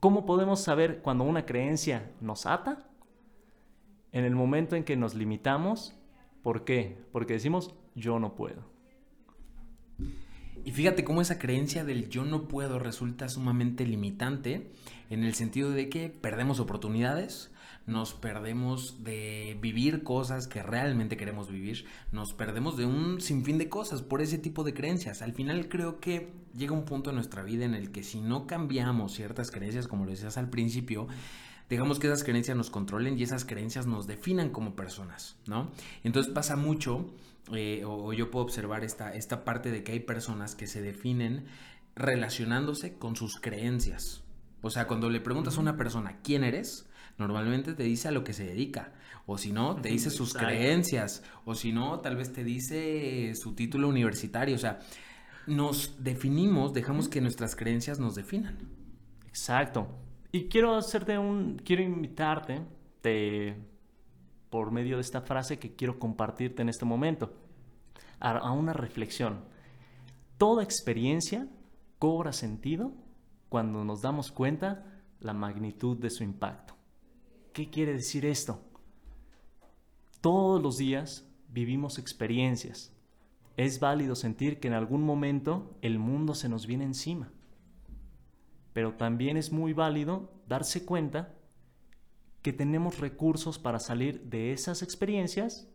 ¿Cómo 0.00 0.26
podemos 0.26 0.60
saber 0.60 1.00
cuando 1.00 1.24
una 1.24 1.46
creencia 1.46 2.12
nos 2.20 2.44
ata? 2.44 2.90
en 4.14 4.24
el 4.24 4.36
momento 4.36 4.76
en 4.76 4.84
que 4.84 4.96
nos 4.96 5.16
limitamos, 5.16 5.92
¿por 6.40 6.64
qué? 6.64 7.04
Porque 7.10 7.32
decimos 7.32 7.74
yo 7.96 8.20
no 8.20 8.36
puedo. 8.36 8.62
Y 10.64 10.72
fíjate 10.72 11.04
cómo 11.04 11.20
esa 11.20 11.38
creencia 11.38 11.84
del 11.84 12.08
yo 12.08 12.24
no 12.24 12.48
puedo 12.48 12.78
resulta 12.78 13.28
sumamente 13.28 13.86
limitante 13.86 14.70
en 15.10 15.22
el 15.22 15.34
sentido 15.34 15.70
de 15.70 15.90
que 15.90 16.08
perdemos 16.08 16.58
oportunidades, 16.58 17.50
nos 17.86 18.14
perdemos 18.14 19.04
de 19.04 19.58
vivir 19.60 20.02
cosas 20.02 20.48
que 20.48 20.62
realmente 20.62 21.18
queremos 21.18 21.50
vivir, 21.50 21.84
nos 22.12 22.32
perdemos 22.32 22.78
de 22.78 22.86
un 22.86 23.20
sinfín 23.20 23.58
de 23.58 23.68
cosas 23.68 24.00
por 24.00 24.22
ese 24.22 24.38
tipo 24.38 24.64
de 24.64 24.72
creencias. 24.72 25.20
Al 25.20 25.34
final 25.34 25.68
creo 25.68 26.00
que 26.00 26.32
llega 26.56 26.72
un 26.72 26.86
punto 26.86 27.10
en 27.10 27.16
nuestra 27.16 27.42
vida 27.42 27.66
en 27.66 27.74
el 27.74 27.90
que 27.90 28.02
si 28.02 28.22
no 28.22 28.46
cambiamos 28.46 29.12
ciertas 29.12 29.50
creencias, 29.50 29.86
como 29.86 30.06
lo 30.06 30.12
decías 30.12 30.38
al 30.38 30.48
principio, 30.48 31.08
dejamos 31.68 31.98
que 31.98 32.06
esas 32.06 32.24
creencias 32.24 32.56
nos 32.56 32.70
controlen 32.70 33.18
y 33.18 33.22
esas 33.22 33.44
creencias 33.44 33.86
nos 33.86 34.06
definan 34.06 34.50
como 34.50 34.76
personas, 34.76 35.36
¿no? 35.46 35.70
Entonces 36.02 36.32
pasa 36.32 36.56
mucho, 36.56 37.10
eh, 37.52 37.82
o, 37.86 38.12
yo 38.12 38.30
puedo 38.30 38.44
observar 38.44 38.84
esta, 38.84 39.14
esta 39.14 39.44
parte 39.44 39.70
de 39.70 39.82
que 39.82 39.92
hay 39.92 40.00
personas 40.00 40.54
que 40.54 40.66
se 40.66 40.82
definen 40.82 41.46
relacionándose 41.96 42.94
con 42.98 43.16
sus 43.16 43.40
creencias. 43.40 44.22
O 44.62 44.70
sea, 44.70 44.86
cuando 44.86 45.10
le 45.10 45.20
preguntas 45.20 45.58
a 45.58 45.60
una 45.60 45.76
persona 45.76 46.18
quién 46.22 46.44
eres, 46.44 46.88
normalmente 47.18 47.74
te 47.74 47.82
dice 47.82 48.08
a 48.08 48.12
lo 48.12 48.24
que 48.24 48.32
se 48.32 48.44
dedica. 48.44 48.92
O 49.26 49.38
si 49.38 49.52
no, 49.52 49.76
te 49.76 49.88
dice 49.88 50.10
sus 50.10 50.34
creencias. 50.34 51.22
O 51.44 51.54
si 51.54 51.72
no, 51.72 52.00
tal 52.00 52.16
vez 52.16 52.32
te 52.32 52.44
dice 52.44 53.34
su 53.34 53.54
título 53.54 53.88
universitario. 53.88 54.54
O 54.54 54.58
sea, 54.58 54.80
nos 55.46 56.02
definimos, 56.02 56.72
dejamos 56.72 57.08
que 57.08 57.20
nuestras 57.20 57.56
creencias 57.56 57.98
nos 57.98 58.14
definan. 58.14 58.58
Exacto. 59.28 59.88
Y 60.34 60.48
quiero 60.48 60.74
hacerte 60.74 61.16
un, 61.16 61.62
quiero 61.64 61.84
invitarte 61.84 62.60
por 64.50 64.72
medio 64.72 64.96
de 64.96 65.00
esta 65.00 65.20
frase 65.20 65.60
que 65.60 65.76
quiero 65.76 66.00
compartirte 66.00 66.60
en 66.60 66.68
este 66.68 66.84
momento, 66.84 67.32
a, 68.18 68.50
una 68.50 68.72
reflexión. 68.72 69.44
Toda 70.36 70.64
experiencia 70.64 71.46
cobra 72.00 72.32
sentido 72.32 72.90
cuando 73.48 73.84
nos 73.84 74.02
damos 74.02 74.32
cuenta 74.32 74.84
la 75.20 75.34
magnitud 75.34 75.98
de 75.98 76.10
su 76.10 76.24
impacto. 76.24 76.74
¿Qué 77.52 77.70
quiere 77.70 77.92
decir 77.92 78.26
esto? 78.26 78.60
Todos 80.20 80.60
los 80.60 80.78
días 80.78 81.30
vivimos 81.48 81.96
experiencias. 81.96 82.92
Es 83.56 83.78
válido 83.78 84.16
sentir 84.16 84.58
que 84.58 84.66
en 84.66 84.74
algún 84.74 85.04
momento 85.04 85.76
el 85.80 86.00
mundo 86.00 86.34
se 86.34 86.48
nos 86.48 86.66
viene 86.66 86.82
encima 86.82 87.30
pero 88.74 88.92
también 88.92 89.38
es 89.38 89.52
muy 89.52 89.72
válido 89.72 90.30
darse 90.46 90.84
cuenta 90.84 91.32
que 92.42 92.52
tenemos 92.52 92.98
recursos 92.98 93.58
para 93.58 93.80
salir 93.80 94.20
de 94.24 94.52
esas 94.52 94.82
experiencias 94.82 95.66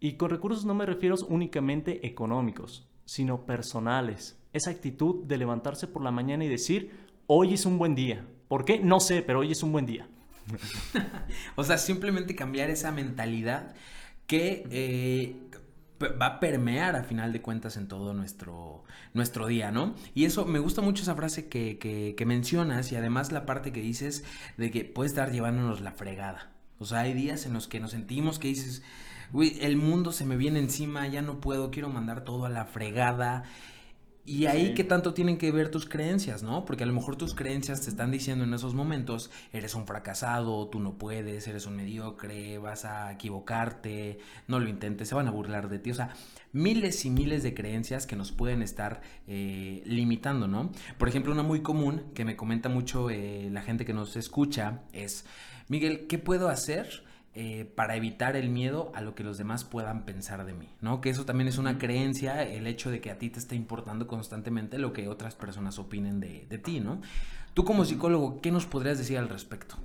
y 0.00 0.16
con 0.16 0.30
recursos 0.30 0.64
no 0.64 0.74
me 0.74 0.86
refiero 0.86 1.16
únicamente 1.28 2.06
económicos, 2.06 2.88
sino 3.04 3.44
personales. 3.44 4.38
Esa 4.54 4.70
actitud 4.70 5.24
de 5.24 5.36
levantarse 5.36 5.86
por 5.86 6.02
la 6.02 6.10
mañana 6.10 6.44
y 6.44 6.48
decir, 6.48 6.92
hoy 7.26 7.54
es 7.54 7.66
un 7.66 7.76
buen 7.76 7.94
día. 7.94 8.24
¿Por 8.48 8.64
qué? 8.64 8.78
No 8.78 9.00
sé, 9.00 9.22
pero 9.22 9.40
hoy 9.40 9.52
es 9.52 9.62
un 9.62 9.72
buen 9.72 9.84
día. 9.84 10.08
o 11.56 11.64
sea, 11.64 11.76
simplemente 11.76 12.36
cambiar 12.36 12.70
esa 12.70 12.92
mentalidad 12.92 13.74
que 14.26 14.64
eh, 14.70 15.36
va 16.00 16.26
a 16.26 16.40
permear 16.40 16.96
a 16.96 17.04
final 17.04 17.32
de 17.32 17.42
cuentas 17.42 17.76
en 17.76 17.88
todo 17.88 18.14
nuestro, 18.14 18.84
nuestro 19.14 19.46
día, 19.46 19.70
¿no? 19.70 19.94
Y 20.14 20.24
eso, 20.24 20.44
me 20.44 20.58
gusta 20.58 20.82
mucho 20.82 21.02
esa 21.02 21.14
frase 21.14 21.48
que, 21.48 21.78
que, 21.78 22.26
mencionas 22.26 22.92
y 22.92 22.96
además 22.96 23.32
la 23.32 23.46
parte 23.46 23.72
que 23.72 23.80
dices 23.80 24.24
de 24.56 24.70
que 24.70 24.84
puedes 24.84 25.12
estar 25.12 25.32
llevándonos 25.32 25.80
la 25.80 25.92
fregada. 25.92 26.50
O 26.78 26.84
sea, 26.84 27.00
hay 27.00 27.14
días 27.14 27.46
en 27.46 27.54
los 27.54 27.68
que 27.68 27.80
nos 27.80 27.92
sentimos 27.92 28.38
que 28.38 28.48
dices, 28.48 28.82
uy, 29.32 29.58
el 29.60 29.76
mundo 29.76 30.12
se 30.12 30.26
me 30.26 30.36
viene 30.36 30.58
encima, 30.58 31.06
ya 31.08 31.22
no 31.22 31.40
puedo, 31.40 31.70
quiero 31.70 31.88
mandar 31.88 32.24
todo 32.24 32.44
a 32.44 32.50
la 32.50 32.66
fregada. 32.66 33.44
Y 34.26 34.46
ahí 34.46 34.74
qué 34.74 34.82
tanto 34.82 35.14
tienen 35.14 35.38
que 35.38 35.52
ver 35.52 35.70
tus 35.70 35.86
creencias, 35.86 36.42
¿no? 36.42 36.64
Porque 36.64 36.82
a 36.82 36.86
lo 36.86 36.92
mejor 36.92 37.14
tus 37.14 37.32
creencias 37.32 37.82
te 37.82 37.90
están 37.90 38.10
diciendo 38.10 38.42
en 38.42 38.52
esos 38.52 38.74
momentos, 38.74 39.30
eres 39.52 39.76
un 39.76 39.86
fracasado, 39.86 40.66
tú 40.68 40.80
no 40.80 40.98
puedes, 40.98 41.46
eres 41.46 41.66
un 41.66 41.76
mediocre, 41.76 42.58
vas 42.58 42.84
a 42.84 43.12
equivocarte, 43.12 44.18
no 44.48 44.58
lo 44.58 44.68
intentes, 44.68 45.08
se 45.08 45.14
van 45.14 45.28
a 45.28 45.30
burlar 45.30 45.68
de 45.68 45.78
ti. 45.78 45.92
O 45.92 45.94
sea, 45.94 46.10
miles 46.52 47.04
y 47.04 47.10
miles 47.10 47.44
de 47.44 47.54
creencias 47.54 48.04
que 48.04 48.16
nos 48.16 48.32
pueden 48.32 48.62
estar 48.62 49.00
eh, 49.28 49.82
limitando, 49.86 50.48
¿no? 50.48 50.72
Por 50.98 51.08
ejemplo, 51.08 51.32
una 51.32 51.44
muy 51.44 51.60
común 51.60 52.02
que 52.12 52.24
me 52.24 52.34
comenta 52.34 52.68
mucho 52.68 53.10
eh, 53.10 53.48
la 53.52 53.62
gente 53.62 53.84
que 53.84 53.94
nos 53.94 54.16
escucha 54.16 54.80
es, 54.92 55.24
Miguel, 55.68 56.08
¿qué 56.08 56.18
puedo 56.18 56.48
hacer? 56.48 57.04
Eh, 57.38 57.70
para 57.74 57.96
evitar 57.96 58.34
el 58.34 58.48
miedo 58.48 58.90
a 58.94 59.02
lo 59.02 59.14
que 59.14 59.22
los 59.22 59.36
demás 59.36 59.62
puedan 59.62 60.06
pensar 60.06 60.46
de 60.46 60.54
mí, 60.54 60.70
¿no? 60.80 61.02
Que 61.02 61.10
eso 61.10 61.26
también 61.26 61.48
es 61.48 61.58
una 61.58 61.76
creencia, 61.76 62.42
el 62.42 62.66
hecho 62.66 62.90
de 62.90 63.02
que 63.02 63.10
a 63.10 63.18
ti 63.18 63.28
te 63.28 63.38
está 63.38 63.54
importando 63.54 64.06
constantemente 64.06 64.78
lo 64.78 64.94
que 64.94 65.06
otras 65.06 65.34
personas 65.34 65.78
opinen 65.78 66.18
de, 66.18 66.46
de 66.48 66.56
ti, 66.56 66.80
¿no? 66.80 67.02
Tú 67.52 67.66
como 67.66 67.84
psicólogo, 67.84 68.40
¿qué 68.40 68.50
nos 68.50 68.64
podrías 68.64 68.96
decir 68.96 69.18
al 69.18 69.28
respecto? 69.28 69.76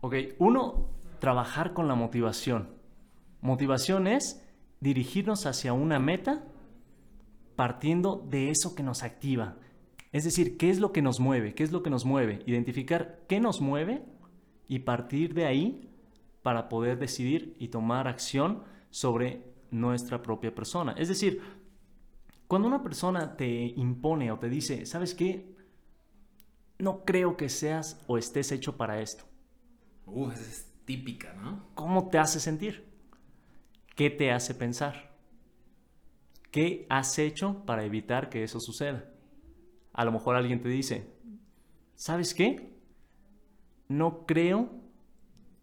Ok, 0.00 0.14
uno, 0.38 0.88
trabajar 1.18 1.74
con 1.74 1.88
la 1.88 1.94
motivación. 1.94 2.70
Motivación 3.42 4.06
es 4.06 4.42
dirigirnos 4.80 5.44
hacia 5.44 5.74
una 5.74 5.98
meta 5.98 6.42
partiendo 7.54 8.26
de 8.30 8.48
eso 8.48 8.74
que 8.74 8.82
nos 8.82 9.02
activa. 9.02 9.56
Es 10.10 10.24
decir, 10.24 10.56
¿qué 10.56 10.70
es 10.70 10.80
lo 10.80 10.92
que 10.92 11.02
nos 11.02 11.20
mueve? 11.20 11.54
¿Qué 11.54 11.64
es 11.64 11.70
lo 11.70 11.82
que 11.82 11.90
nos 11.90 12.06
mueve? 12.06 12.42
Identificar 12.46 13.20
qué 13.28 13.40
nos 13.40 13.60
mueve 13.60 14.06
y 14.68 14.78
partir 14.78 15.34
de 15.34 15.44
ahí 15.44 15.87
para 16.42 16.68
poder 16.68 16.98
decidir 16.98 17.56
y 17.58 17.68
tomar 17.68 18.08
acción 18.08 18.62
sobre 18.90 19.44
nuestra 19.70 20.22
propia 20.22 20.54
persona. 20.54 20.92
Es 20.92 21.08
decir, 21.08 21.42
cuando 22.46 22.68
una 22.68 22.82
persona 22.82 23.36
te 23.36 23.46
impone 23.76 24.32
o 24.32 24.38
te 24.38 24.48
dice, 24.48 24.86
¿sabes 24.86 25.14
qué? 25.14 25.54
No 26.78 27.04
creo 27.04 27.36
que 27.36 27.48
seas 27.48 28.02
o 28.06 28.16
estés 28.16 28.52
hecho 28.52 28.76
para 28.76 29.00
esto. 29.00 29.24
Uh, 30.06 30.30
es 30.30 30.72
típica, 30.84 31.34
¿no? 31.34 31.68
¿Cómo 31.74 32.08
te 32.08 32.18
hace 32.18 32.40
sentir? 32.40 32.88
¿Qué 33.94 34.10
te 34.10 34.32
hace 34.32 34.54
pensar? 34.54 35.14
¿Qué 36.50 36.86
has 36.88 37.18
hecho 37.18 37.64
para 37.66 37.84
evitar 37.84 38.30
que 38.30 38.42
eso 38.42 38.60
suceda? 38.60 39.04
A 39.92 40.04
lo 40.04 40.12
mejor 40.12 40.36
alguien 40.36 40.62
te 40.62 40.68
dice, 40.68 41.12
¿sabes 41.94 42.32
qué? 42.32 42.78
No 43.88 44.24
creo 44.24 44.70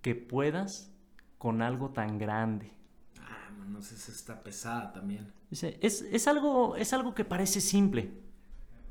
que 0.05 0.13
puedas 0.13 0.93
con 1.39 1.63
algo 1.63 1.89
tan 1.89 2.19
grande. 2.19 2.71
Ah, 3.19 3.50
no 3.67 3.81
sé 3.81 3.95
si 3.95 4.12
está 4.12 4.43
pesada 4.43 4.93
también. 4.93 5.33
Es, 5.50 6.27
algo, 6.27 6.75
es 6.75 6.93
algo 6.93 7.15
que 7.15 7.25
parece 7.25 7.59
simple, 7.59 8.12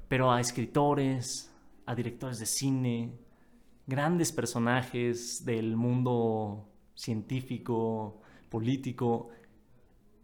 pero 0.09 0.33
a 0.33 0.41
escritores, 0.41 1.55
a 1.87 1.95
directores 1.95 2.41
de 2.41 2.47
cine, 2.47 3.13
grandes 3.87 4.33
personajes 4.33 5.45
del 5.45 5.77
mundo 5.77 6.69
científico, 6.97 8.21
político, 8.49 9.29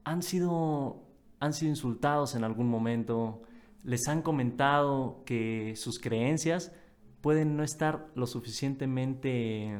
han 0.03 0.25
sido, 0.25 1.05
han 1.39 1.53
sido 1.53 1.71
insultados 1.71 2.35
en 2.35 2.43
algún 2.43 2.69
momento, 2.69 3.43
les 3.85 4.09
han 4.09 4.23
comentado 4.23 5.23
que 5.25 5.75
sus 5.77 6.01
creencias 6.01 6.73
pueden 7.21 7.57
no 7.57 7.63
estar 7.63 8.11
lo 8.17 8.27
suficientemente 8.27 9.79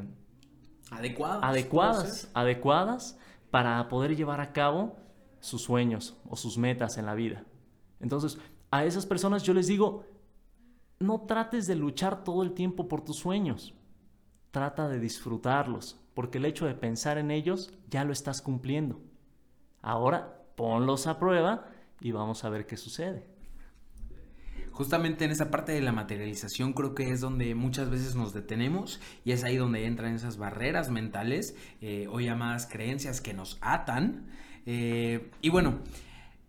adecuadas, 0.91 1.43
adecuadas, 1.43 2.31
adecuadas 2.35 3.19
para 3.51 3.89
poder 3.89 4.17
llevar 4.17 4.41
a 4.41 4.53
cabo 4.53 4.97
sus 5.41 5.63
sueños 5.63 6.17
o 6.29 6.37
sus 6.37 6.59
metas 6.59 6.99
en 6.99 7.07
la 7.07 7.15
vida. 7.15 7.45
Entonces, 8.01 8.39
a 8.71 8.85
esas 8.85 9.07
personas 9.07 9.43
yo 9.43 9.55
les 9.55 9.67
digo, 9.67 10.05
no 10.99 11.23
trates 11.23 11.67
de 11.67 11.77
luchar 11.77 12.25
todo 12.25 12.43
el 12.43 12.53
tiempo 12.53 12.89
por 12.89 13.03
tus 13.03 13.17
sueños. 13.17 13.75
Trata 14.51 14.89
de 14.89 15.01
disfrutarlos, 15.01 16.01
porque 16.15 16.39
el 16.39 16.45
hecho 16.45 16.67
de 16.67 16.75
pensar 16.75 17.19
en 17.19 17.31
ellos 17.31 17.73
ya 17.89 18.05
lo 18.05 18.13
estás 18.13 18.43
cumpliendo. 18.43 19.01
Ahora 19.83 20.43
ponlos 20.57 21.07
a 21.07 21.19
prueba 21.19 21.67
y 22.01 22.13
vamos 22.13 22.45
a 22.45 22.51
ver 22.51 22.67
qué 22.67 22.77
sucede. 22.77 23.27
Justamente 24.81 25.27
en 25.27 25.31
esa 25.31 25.51
parte 25.51 25.73
de 25.73 25.83
la 25.83 25.93
materialización 25.93 26.73
creo 26.73 26.95
que 26.95 27.11
es 27.11 27.21
donde 27.21 27.55
muchas 27.55 27.91
veces 27.91 28.15
nos 28.15 28.33
detenemos 28.33 28.99
y 29.27 29.33
es 29.33 29.45
ahí 29.45 29.59
donde 29.59 29.85
entran 29.85 30.15
esas 30.15 30.39
barreras 30.39 30.89
mentales 30.89 31.55
eh, 31.83 32.07
o 32.11 32.19
llamadas 32.19 32.67
creencias 32.67 33.21
que 33.21 33.35
nos 33.35 33.59
atan. 33.61 34.25
Eh, 34.65 35.33
y 35.43 35.51
bueno, 35.51 35.81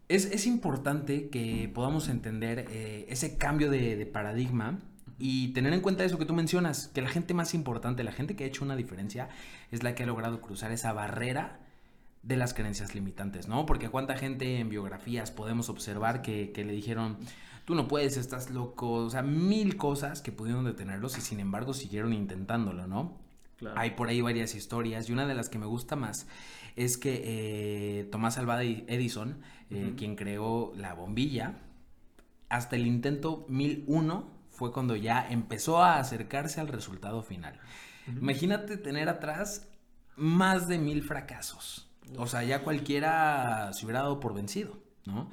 es, 0.08 0.48
importante 0.48 1.28
que 1.28 1.70
podamos 1.76 2.08
entender 2.08 2.68
eh, 2.70 3.06
ese 3.10 3.38
cambio 3.38 3.70
de, 3.70 4.06
paradigma 4.06 4.80
y 5.20 5.50
tener 5.50 5.74
en 5.74 5.82
cuenta 5.82 6.06
eso 6.06 6.18
que 6.18 6.24
tú 6.24 6.34
mencionas, 6.34 6.88
que 6.88 7.02
la 7.02 7.10
gente 7.10 7.34
más 7.34 7.54
importante, 7.54 8.02
la 8.06 8.14
gente 8.14 8.38
que 8.38 8.46
ha 8.46 8.48
hecho 8.48 8.64
una 8.64 8.78
diferencia, 8.78 9.28
es 9.72 9.84
la 9.84 9.94
que 9.94 10.04
ha 10.04 10.06
logrado 10.06 10.40
cruzar 10.40 10.72
esa 10.72 10.94
barrera 10.94 11.60
de 12.24 12.38
las 12.38 12.54
creencias 12.54 12.94
limitantes, 12.94 13.48
¿no? 13.48 13.66
Porque 13.66 13.90
cuánta 13.90 14.16
gente 14.16 14.60
en 14.60 14.70
biografías 14.70 15.32
podemos 15.32 15.70
observar 15.70 16.22
que, 16.22 16.52
le 16.56 16.74
dijeron, 16.74 17.18
tú 17.66 17.76
no 17.76 17.88
puedes, 17.88 18.18
estás 18.18 18.52
loco, 18.52 18.92
o 18.92 19.10
sea, 19.10 19.24
mil 19.24 19.76
cosas 19.76 20.22
que 20.22 20.32
pudieron 20.32 20.66
detenerlos 20.66 21.18
y 21.18 21.22
sin 21.22 21.40
embargo 21.40 21.74
siguieron 21.74 22.14
intentándolo, 22.14 22.88
¿no? 22.88 23.20
Hay 23.76 23.92
por 23.92 24.10
ahí 24.10 24.22
varias 24.22 24.56
historias 24.56 25.08
y 25.10 25.14
una 25.14 25.28
de 25.28 25.36
las 25.36 25.48
que 25.48 25.60
me 25.60 25.68
gusta 25.68 25.96
más 25.96 26.26
es 26.76 26.98
que 26.98 27.22
eh, 27.24 28.04
Tomás 28.06 28.40
Alva 28.40 28.64
Edison, 28.64 29.38
eh, 29.70 29.94
quien 29.98 30.16
creó 30.16 30.74
la 30.76 30.94
bombilla, 30.94 31.60
hasta 32.50 32.76
el 32.76 32.88
intento 32.88 33.46
1001 33.50 34.30
fue 34.50 34.72
cuando 34.72 34.96
ya 34.96 35.28
empezó 35.30 35.84
a 35.84 36.00
acercarse 36.00 36.60
al 36.60 36.68
resultado 36.68 37.24
final. 37.24 37.60
Imagínate 38.08 38.78
tener 38.78 39.10
atrás 39.10 39.68
más 40.16 40.68
de 40.68 40.78
mil 40.78 41.04
fracasos. 41.04 41.91
O 42.18 42.28
sea, 42.28 42.44
ya 42.44 42.64
cualquiera 42.64 43.72
se 43.74 43.86
hubiera 43.86 44.02
dado 44.02 44.20
por 44.20 44.34
vencido, 44.34 44.78
¿no? 45.06 45.30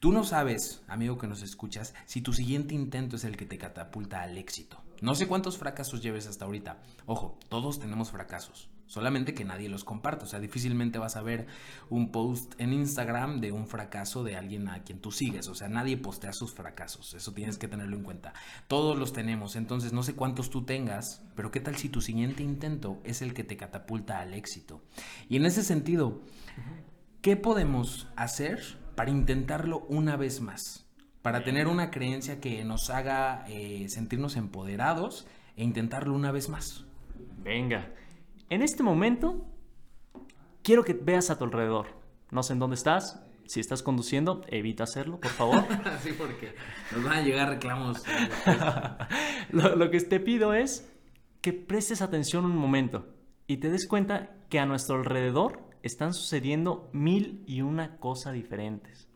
Tú 0.00 0.10
no 0.10 0.24
sabes, 0.24 0.82
amigo 0.88 1.16
que 1.16 1.28
nos 1.28 1.42
escuchas, 1.42 1.94
si 2.06 2.22
tu 2.22 2.32
siguiente 2.32 2.74
intento 2.74 3.14
es 3.16 3.24
el 3.24 3.36
que 3.36 3.46
te 3.46 3.56
catapulta 3.56 4.22
al 4.22 4.36
éxito. 4.36 4.82
No 5.00 5.14
sé 5.14 5.28
cuántos 5.28 5.58
fracasos 5.58 6.02
lleves 6.02 6.26
hasta 6.26 6.44
ahorita. 6.44 6.78
Ojo, 7.06 7.38
todos 7.48 7.78
tenemos 7.78 8.10
fracasos. 8.10 8.68
Solamente 8.86 9.32
que 9.32 9.44
nadie 9.44 9.68
los 9.68 9.84
comparte. 9.84 10.24
O 10.24 10.28
sea, 10.28 10.38
difícilmente 10.38 10.98
vas 10.98 11.16
a 11.16 11.22
ver 11.22 11.46
un 11.88 12.12
post 12.12 12.54
en 12.58 12.72
Instagram 12.72 13.40
de 13.40 13.50
un 13.50 13.66
fracaso 13.66 14.22
de 14.22 14.36
alguien 14.36 14.68
a 14.68 14.82
quien 14.82 15.00
tú 15.00 15.10
sigues. 15.10 15.48
O 15.48 15.54
sea, 15.54 15.68
nadie 15.68 15.96
postea 15.96 16.32
sus 16.32 16.52
fracasos. 16.52 17.14
Eso 17.14 17.32
tienes 17.32 17.58
que 17.58 17.68
tenerlo 17.68 17.96
en 17.96 18.02
cuenta. 18.02 18.34
Todos 18.68 18.98
los 18.98 19.12
tenemos. 19.12 19.56
Entonces, 19.56 19.92
no 19.92 20.02
sé 20.02 20.14
cuántos 20.14 20.50
tú 20.50 20.64
tengas, 20.64 21.22
pero 21.34 21.50
¿qué 21.50 21.60
tal 21.60 21.76
si 21.76 21.88
tu 21.88 22.00
siguiente 22.00 22.42
intento 22.42 23.00
es 23.04 23.22
el 23.22 23.34
que 23.34 23.44
te 23.44 23.56
catapulta 23.56 24.20
al 24.20 24.34
éxito? 24.34 24.82
Y 25.28 25.36
en 25.36 25.46
ese 25.46 25.62
sentido, 25.62 26.20
¿qué 27.22 27.36
podemos 27.36 28.08
hacer 28.16 28.60
para 28.94 29.10
intentarlo 29.10 29.86
una 29.88 30.16
vez 30.16 30.40
más? 30.40 30.86
Para 31.22 31.44
tener 31.44 31.68
una 31.68 31.90
creencia 31.90 32.40
que 32.40 32.64
nos 32.64 32.90
haga 32.90 33.44
eh, 33.48 33.88
sentirnos 33.88 34.36
empoderados 34.36 35.26
e 35.56 35.64
intentarlo 35.64 36.14
una 36.14 36.32
vez 36.32 36.48
más. 36.48 36.84
Venga. 37.38 37.88
En 38.52 38.60
este 38.60 38.82
momento, 38.82 39.46
quiero 40.62 40.84
que 40.84 40.92
veas 40.92 41.30
a 41.30 41.38
tu 41.38 41.44
alrededor. 41.46 41.86
No 42.30 42.42
sé 42.42 42.52
en 42.52 42.58
dónde 42.58 42.74
estás. 42.74 43.24
Si 43.46 43.60
estás 43.60 43.82
conduciendo, 43.82 44.42
evita 44.46 44.84
hacerlo, 44.84 45.18
por 45.20 45.30
favor. 45.30 45.64
sí, 46.02 46.10
porque 46.12 46.54
nos 46.94 47.02
van 47.02 47.14
a 47.14 47.22
llegar 47.22 47.48
reclamos. 47.48 48.04
lo, 49.52 49.90
que 49.90 50.00
te 50.00 50.20
pido 50.20 50.52
es 50.52 50.86
que 51.40 51.54
prestes 51.54 52.02
atención 52.02 52.44
un 52.44 52.54
momento 52.54 53.06
y 53.46 53.56
te 53.56 53.70
des 53.70 53.88
cuenta 53.88 54.36
que 54.50 54.58
a 54.58 54.66
nuestro 54.66 54.96
alrededor 54.96 55.62
están 55.82 56.12
sucediendo 56.12 56.90
mil 56.92 57.42
y 57.46 57.62
una 57.62 57.96
cosas 57.96 58.34
diferentes. 58.34 59.08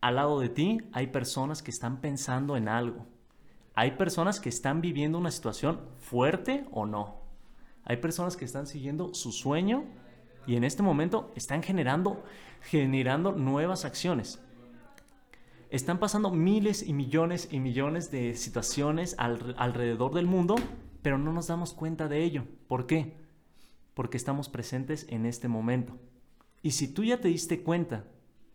Al 0.00 0.14
lado 0.14 0.38
de 0.38 0.48
ti 0.48 0.78
hay 0.92 1.08
personas 1.08 1.60
que 1.60 1.72
están 1.72 2.00
pensando 2.00 2.56
en 2.56 2.68
algo. 2.68 3.04
Hay 3.74 3.96
personas 3.96 4.38
que 4.38 4.48
están 4.48 4.80
viviendo 4.80 5.18
una 5.18 5.32
situación 5.32 5.80
fuerte 5.98 6.66
o 6.70 6.86
no. 6.86 7.25
Hay 7.86 7.98
personas 7.98 8.36
que 8.36 8.44
están 8.44 8.66
siguiendo 8.66 9.14
su 9.14 9.30
sueño 9.30 9.84
y 10.46 10.56
en 10.56 10.64
este 10.64 10.82
momento 10.82 11.32
están 11.36 11.62
generando, 11.62 12.22
generando 12.62 13.32
nuevas 13.32 13.84
acciones. 13.84 14.40
Están 15.70 15.98
pasando 15.98 16.30
miles 16.30 16.82
y 16.86 16.92
millones 16.92 17.48
y 17.50 17.60
millones 17.60 18.10
de 18.10 18.34
situaciones 18.34 19.14
alrededor 19.18 20.14
del 20.14 20.26
mundo, 20.26 20.56
pero 21.02 21.16
no 21.16 21.32
nos 21.32 21.46
damos 21.46 21.72
cuenta 21.74 22.08
de 22.08 22.24
ello. 22.24 22.44
¿Por 22.66 22.86
qué? 22.86 23.14
Porque 23.94 24.16
estamos 24.16 24.48
presentes 24.48 25.06
en 25.08 25.24
este 25.24 25.46
momento. 25.46 25.96
Y 26.62 26.72
si 26.72 26.92
tú 26.92 27.04
ya 27.04 27.20
te 27.20 27.28
diste 27.28 27.62
cuenta 27.62 28.04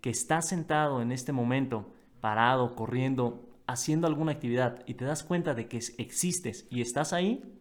que 0.02 0.10
estás 0.10 0.50
sentado 0.50 1.02
en 1.02 1.14
este 1.14 1.32
momento, 1.32 1.94
parado, 2.20 2.76
corriendo, 2.76 3.48
haciendo 3.66 4.08
alguna 4.08 4.34
actividad 4.34 4.84
y 4.86 4.96
te 4.96 5.06
das 5.06 5.24
cuenta 5.24 5.54
de 5.54 5.68
que 5.68 5.80
existes 5.98 6.68
y 6.70 6.82
estás 6.82 7.14
ahí, 7.14 7.61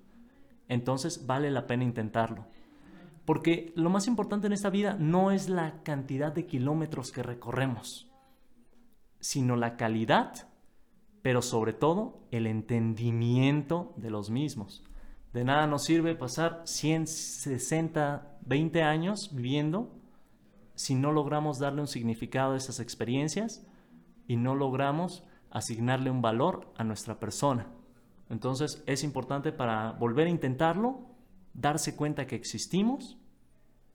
entonces 0.70 1.26
vale 1.26 1.50
la 1.50 1.66
pena 1.66 1.84
intentarlo. 1.84 2.46
Porque 3.26 3.72
lo 3.76 3.90
más 3.90 4.06
importante 4.06 4.46
en 4.46 4.54
esta 4.54 4.70
vida 4.70 4.96
no 4.98 5.30
es 5.30 5.48
la 5.48 5.82
cantidad 5.82 6.32
de 6.32 6.46
kilómetros 6.46 7.12
que 7.12 7.22
recorremos, 7.22 8.08
sino 9.18 9.56
la 9.56 9.76
calidad, 9.76 10.48
pero 11.22 11.42
sobre 11.42 11.72
todo 11.72 12.26
el 12.30 12.46
entendimiento 12.46 13.92
de 13.96 14.10
los 14.10 14.30
mismos. 14.30 14.84
De 15.32 15.44
nada 15.44 15.66
nos 15.66 15.84
sirve 15.84 16.14
pasar 16.14 16.62
100, 16.64 17.06
60, 17.06 18.38
20 18.46 18.82
años 18.82 19.34
viviendo 19.34 19.92
si 20.76 20.94
no 20.94 21.12
logramos 21.12 21.58
darle 21.58 21.82
un 21.82 21.88
significado 21.88 22.54
a 22.54 22.56
esas 22.56 22.80
experiencias 22.80 23.66
y 24.26 24.36
no 24.36 24.54
logramos 24.54 25.24
asignarle 25.50 26.10
un 26.10 26.22
valor 26.22 26.72
a 26.76 26.84
nuestra 26.84 27.18
persona. 27.18 27.66
Entonces 28.30 28.82
es 28.86 29.02
importante 29.02 29.52
para 29.52 29.92
volver 29.92 30.28
a 30.28 30.30
intentarlo, 30.30 31.00
darse 31.52 31.96
cuenta 31.96 32.26
que 32.26 32.36
existimos 32.36 33.18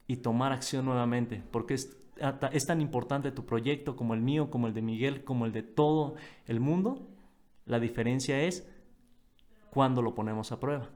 y 0.08 0.17
tomar 0.17 0.52
acción 0.52 0.86
nuevamente, 0.86 1.41
porque 1.52 1.76
es, 1.76 2.65
tan 2.67 2.82
importante 2.82 3.32
tu 3.32 3.45
proyecto 3.45 3.95
como 3.95 4.13
el 4.13 4.21
mío, 4.21 4.52
como 4.52 4.67
el 4.67 4.74
de 4.74 4.82
Miguel, 4.82 5.24
como 5.24 5.45
el 5.45 5.54
de 5.54 5.63
todo 5.63 6.15
el 6.45 6.60
mundo. 6.60 7.08
La 7.65 7.80
diferencia 7.80 8.43
es 8.43 8.67
cuando 9.71 10.02
lo 10.02 10.13
ponemos 10.13 10.52
a 10.52 10.60
prueba. 10.60 10.89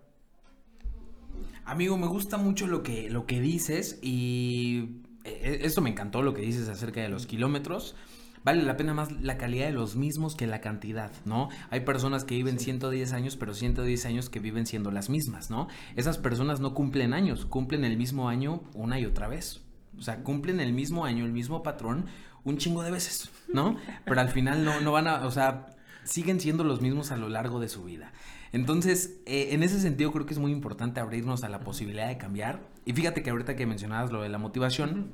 Amigo, 1.64 1.98
me 1.98 2.08
gusta 2.08 2.38
mucho 2.38 2.68
lo 2.68 2.84
que, 2.84 3.10
lo 3.10 3.26
que 3.26 3.40
dices 3.40 4.00
y 4.02 5.02
eh, 5.24 5.60
esto 5.64 5.82
me 5.82 5.90
encantó 5.90 6.22
lo 6.22 6.34
que 6.34 6.42
dices 6.42 6.68
acerca 6.68 7.02
de 7.02 7.10
los 7.10 7.26
kilómetros 7.26 7.96
vale 8.44 8.64
la 8.64 8.78
pena 8.78 8.94
más 8.94 9.12
la 9.12 9.38
calidad 9.38 9.68
de 9.68 9.74
los 9.74 9.96
mismos 9.96 10.36
que 10.36 10.48
la 10.48 10.62
cantidad, 10.62 11.12
¿no? 11.26 11.50
Hay 11.70 11.82
personas 11.82 12.24
que 12.24 12.36
viven 12.36 12.60
110 12.60 13.14
años, 13.14 13.36
pero 13.36 13.54
110 13.54 14.06
años 14.06 14.30
que 14.30 14.40
viven 14.40 14.66
siendo 14.66 14.92
las 14.92 15.10
mismas, 15.10 15.50
¿no? 15.50 15.68
Esas 15.96 16.18
personas 16.18 16.60
no 16.60 16.74
cumplen 16.74 17.14
años, 17.14 17.46
cumplen 17.46 17.84
el 17.84 17.98
mismo 17.98 18.30
año 18.30 18.62
una 18.74 19.00
y 19.00 19.06
otra 19.06 19.28
vez. 19.28 19.62
O 19.98 20.02
sea, 20.02 20.24
cumplen 20.24 20.60
el 20.60 20.74
mismo 20.74 21.06
año, 21.06 21.26
el 21.26 21.34
mismo 21.34 21.64
patrón, 21.64 22.06
un 22.44 22.58
chingo 22.58 22.84
de 22.84 22.92
veces, 22.92 23.30
¿no? 23.54 23.78
Pero 24.06 24.22
al 24.22 24.30
final 24.30 24.64
no, 24.64 24.80
no 24.82 24.92
van 24.92 25.08
a, 25.08 25.26
o 25.26 25.32
sea, 25.32 25.68
siguen 26.04 26.40
siendo 26.40 26.64
los 26.64 26.82
mismos 26.82 27.12
a 27.12 27.18
lo 27.18 27.30
largo 27.30 27.60
de 27.60 27.70
su 27.70 27.84
vida. 27.84 28.12
Entonces, 28.52 29.20
eh, 29.26 29.50
en 29.52 29.64
ese 29.64 29.80
sentido 29.80 30.12
creo 30.12 30.26
que 30.26 30.34
es 30.34 30.40
muy 30.40 30.52
importante 30.52 31.00
abrirnos 31.00 31.44
a 31.44 31.50
la 31.50 31.60
posibilidad 31.60 32.08
de 32.08 32.18
cambiar. 32.18 32.62
Y 32.86 32.94
fíjate 32.94 33.22
que 33.22 33.30
ahorita 33.30 33.56
que 33.56 33.66
mencionabas 33.66 34.12
lo 34.12 34.22
de 34.22 34.30
la 34.30 34.38
motivación, 34.38 35.12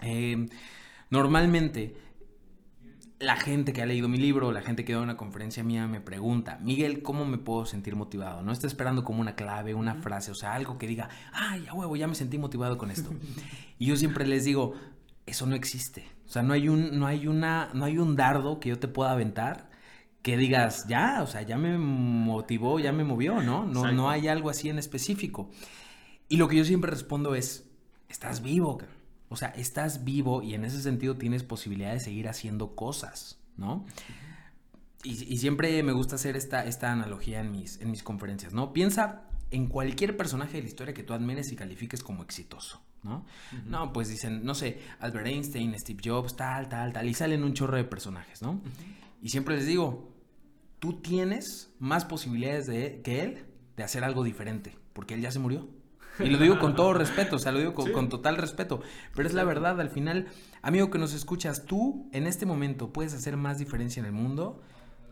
eh, 0.00 0.48
normalmente 1.10 1.94
la 3.22 3.36
gente 3.36 3.72
que 3.72 3.82
ha 3.82 3.86
leído 3.86 4.08
mi 4.08 4.18
libro, 4.18 4.52
la 4.52 4.62
gente 4.62 4.84
que 4.84 4.94
va 4.94 5.00
a 5.00 5.04
una 5.04 5.16
conferencia 5.16 5.62
mía 5.62 5.86
me 5.86 6.00
pregunta, 6.00 6.58
Miguel, 6.60 7.02
¿cómo 7.02 7.24
me 7.24 7.38
puedo 7.38 7.66
sentir 7.66 7.96
motivado? 7.96 8.42
No 8.42 8.52
está 8.52 8.66
esperando 8.66 9.04
como 9.04 9.20
una 9.20 9.34
clave, 9.34 9.74
una 9.74 9.94
frase, 9.94 10.30
o 10.30 10.34
sea, 10.34 10.54
algo 10.54 10.78
que 10.78 10.86
diga, 10.86 11.08
ay, 11.32 11.64
ya 11.64 11.72
huevo, 11.72 11.96
ya 11.96 12.08
me 12.08 12.14
sentí 12.14 12.38
motivado 12.38 12.76
con 12.78 12.90
esto. 12.90 13.10
y 13.78 13.86
yo 13.86 13.96
siempre 13.96 14.26
les 14.26 14.44
digo, 14.44 14.74
eso 15.26 15.46
no 15.46 15.54
existe. 15.54 16.04
O 16.26 16.30
sea, 16.30 16.42
no 16.42 16.52
hay 16.52 16.68
un, 16.68 16.98
no 16.98 17.06
hay 17.06 17.26
una, 17.26 17.70
no 17.74 17.84
hay 17.84 17.98
un 17.98 18.16
dardo 18.16 18.58
que 18.58 18.70
yo 18.70 18.78
te 18.78 18.88
pueda 18.88 19.12
aventar 19.12 19.70
que 20.22 20.36
digas, 20.36 20.86
ya, 20.88 21.20
o 21.22 21.26
sea, 21.26 21.42
ya 21.42 21.58
me 21.58 21.76
motivó, 21.78 22.78
ya 22.78 22.92
me 22.92 23.02
movió, 23.02 23.42
¿no? 23.42 23.66
No, 23.66 23.90
no 23.90 24.08
hay 24.08 24.28
algo 24.28 24.50
así 24.50 24.68
en 24.68 24.78
específico. 24.78 25.50
Y 26.28 26.36
lo 26.36 26.48
que 26.48 26.56
yo 26.56 26.64
siempre 26.64 26.90
respondo 26.90 27.34
es, 27.34 27.68
estás 28.08 28.40
vivo, 28.40 28.78
o 29.32 29.36
sea, 29.36 29.48
estás 29.48 30.04
vivo 30.04 30.42
y 30.42 30.54
en 30.54 30.64
ese 30.64 30.82
sentido 30.82 31.16
tienes 31.16 31.42
posibilidad 31.42 31.92
de 31.92 32.00
seguir 32.00 32.28
haciendo 32.28 32.76
cosas. 32.76 33.38
¿no? 33.56 33.86
Y, 35.04 35.38
siempre 35.38 35.82
me 35.82 35.92
gusta 35.92 36.14
hacer 36.14 36.36
esta, 36.36 36.64
esta 36.64 36.92
analogía 36.92 37.40
en 37.40 37.50
mis, 37.50 37.80
en 37.80 37.90
mis 37.90 38.04
conferencias, 38.04 38.52
¿no? 38.52 38.72
Piensa 38.72 39.24
en 39.50 39.66
cualquier 39.66 40.16
personaje 40.16 40.58
de 40.58 40.62
la 40.62 40.68
historia 40.68 40.94
que 40.94 41.02
tú 41.02 41.12
admires 41.12 41.50
y 41.50 41.56
califiques 41.56 42.04
como 42.04 42.22
exitoso, 42.22 42.80
¿no? 43.02 43.26
No, 43.66 43.92
pues 43.92 44.08
dicen, 44.08 44.44
no 44.44 44.54
sé, 44.54 44.80
Albert 45.00 45.26
Einstein, 45.26 45.76
Steve 45.76 46.00
Jobs, 46.04 46.36
tal, 46.36 46.68
tal, 46.68 46.92
tal, 46.92 47.08
y 47.08 47.14
salen 47.14 47.42
un 47.42 47.52
chorro 47.52 47.76
de 47.76 47.84
personajes, 47.84 48.42
¿no? 48.42 48.60
Y 49.20 49.30
siempre 49.30 49.56
les 49.56 49.66
digo, 49.66 50.14
tú 50.78 51.00
tienes 51.00 51.74
más 51.80 52.04
posibilidades 52.04 52.66
de, 52.66 53.00
que 53.02 53.22
él 53.22 53.44
de 53.76 53.82
hacer 53.82 54.04
algo 54.04 54.22
diferente, 54.22 54.76
porque 54.92 55.14
él 55.14 55.20
ya 55.20 55.32
se 55.32 55.40
murió. 55.40 55.68
Y 56.18 56.28
lo 56.28 56.38
digo 56.38 56.58
con 56.58 56.76
todo 56.76 56.92
respeto, 56.92 57.36
o 57.36 57.38
sea, 57.38 57.52
lo 57.52 57.58
digo 57.58 57.74
con, 57.74 58.08
total 58.08 58.36
respeto. 58.36 58.80
Pero 59.14 59.28
es 59.28 59.34
la 59.34 59.44
verdad, 59.44 59.80
al 59.80 59.88
final, 59.88 60.26
amigo 60.60 60.90
que 60.90 60.98
nos 60.98 61.14
escuchas, 61.14 61.64
tú 61.64 62.08
en 62.12 62.26
este 62.26 62.46
momento 62.46 62.92
puedes 62.92 63.14
hacer 63.14 63.36
más 63.36 63.58
diferencia 63.58 64.00
en 64.00 64.06
el 64.06 64.12
mundo 64.12 64.60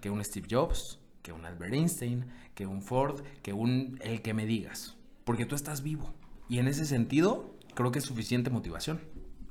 que 0.01 0.11
un 0.11 0.23
Steve 0.23 0.47
Jobs, 0.51 0.99
que 1.23 1.33
un 1.33 1.45
Albert 1.45 1.75
Einstein, 1.75 2.27
que 2.55 2.67
un 2.67 2.83
Ford, 2.83 3.23
que 3.43 3.53
un 3.53 3.99
el 4.03 4.23
que 4.23 4.35
me 4.35 4.47
digas. 4.47 4.97
Porque 5.25 5.47
tú 5.47 5.55
estás 5.55 5.83
vivo. 5.83 6.13
Y 6.49 6.59
en 6.59 6.69
ese 6.69 6.85
sentido, 6.85 7.55
creo 7.75 7.93
que 7.93 8.01
es 8.01 8.05
suficiente 8.05 8.51
motivación. 8.51 9.01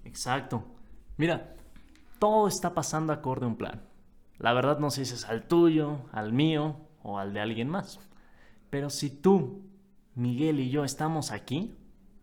Exacto. 0.04 0.66
Mira, 1.18 1.56
todo 2.20 2.48
está 2.48 2.74
pasando 2.74 3.14
acorde 3.14 3.46
a 3.46 3.50
un 3.50 3.56
plan. 3.56 3.82
La 4.38 4.54
verdad 4.54 4.80
no 4.80 4.92
sé 4.92 5.06
si 5.06 5.16
es 5.16 5.26
al 5.26 5.48
tuyo, 5.48 6.00
al 6.12 6.32
mío 6.34 6.78
o 7.04 7.20
al 7.20 7.34
de 7.34 7.42
alguien 7.42 7.70
más. 7.70 8.00
Pero 8.70 8.90
si 8.90 9.10
tú 9.10 9.69
Miguel 10.20 10.60
y 10.60 10.70
yo 10.70 10.84
estamos 10.84 11.32
aquí, 11.32 11.78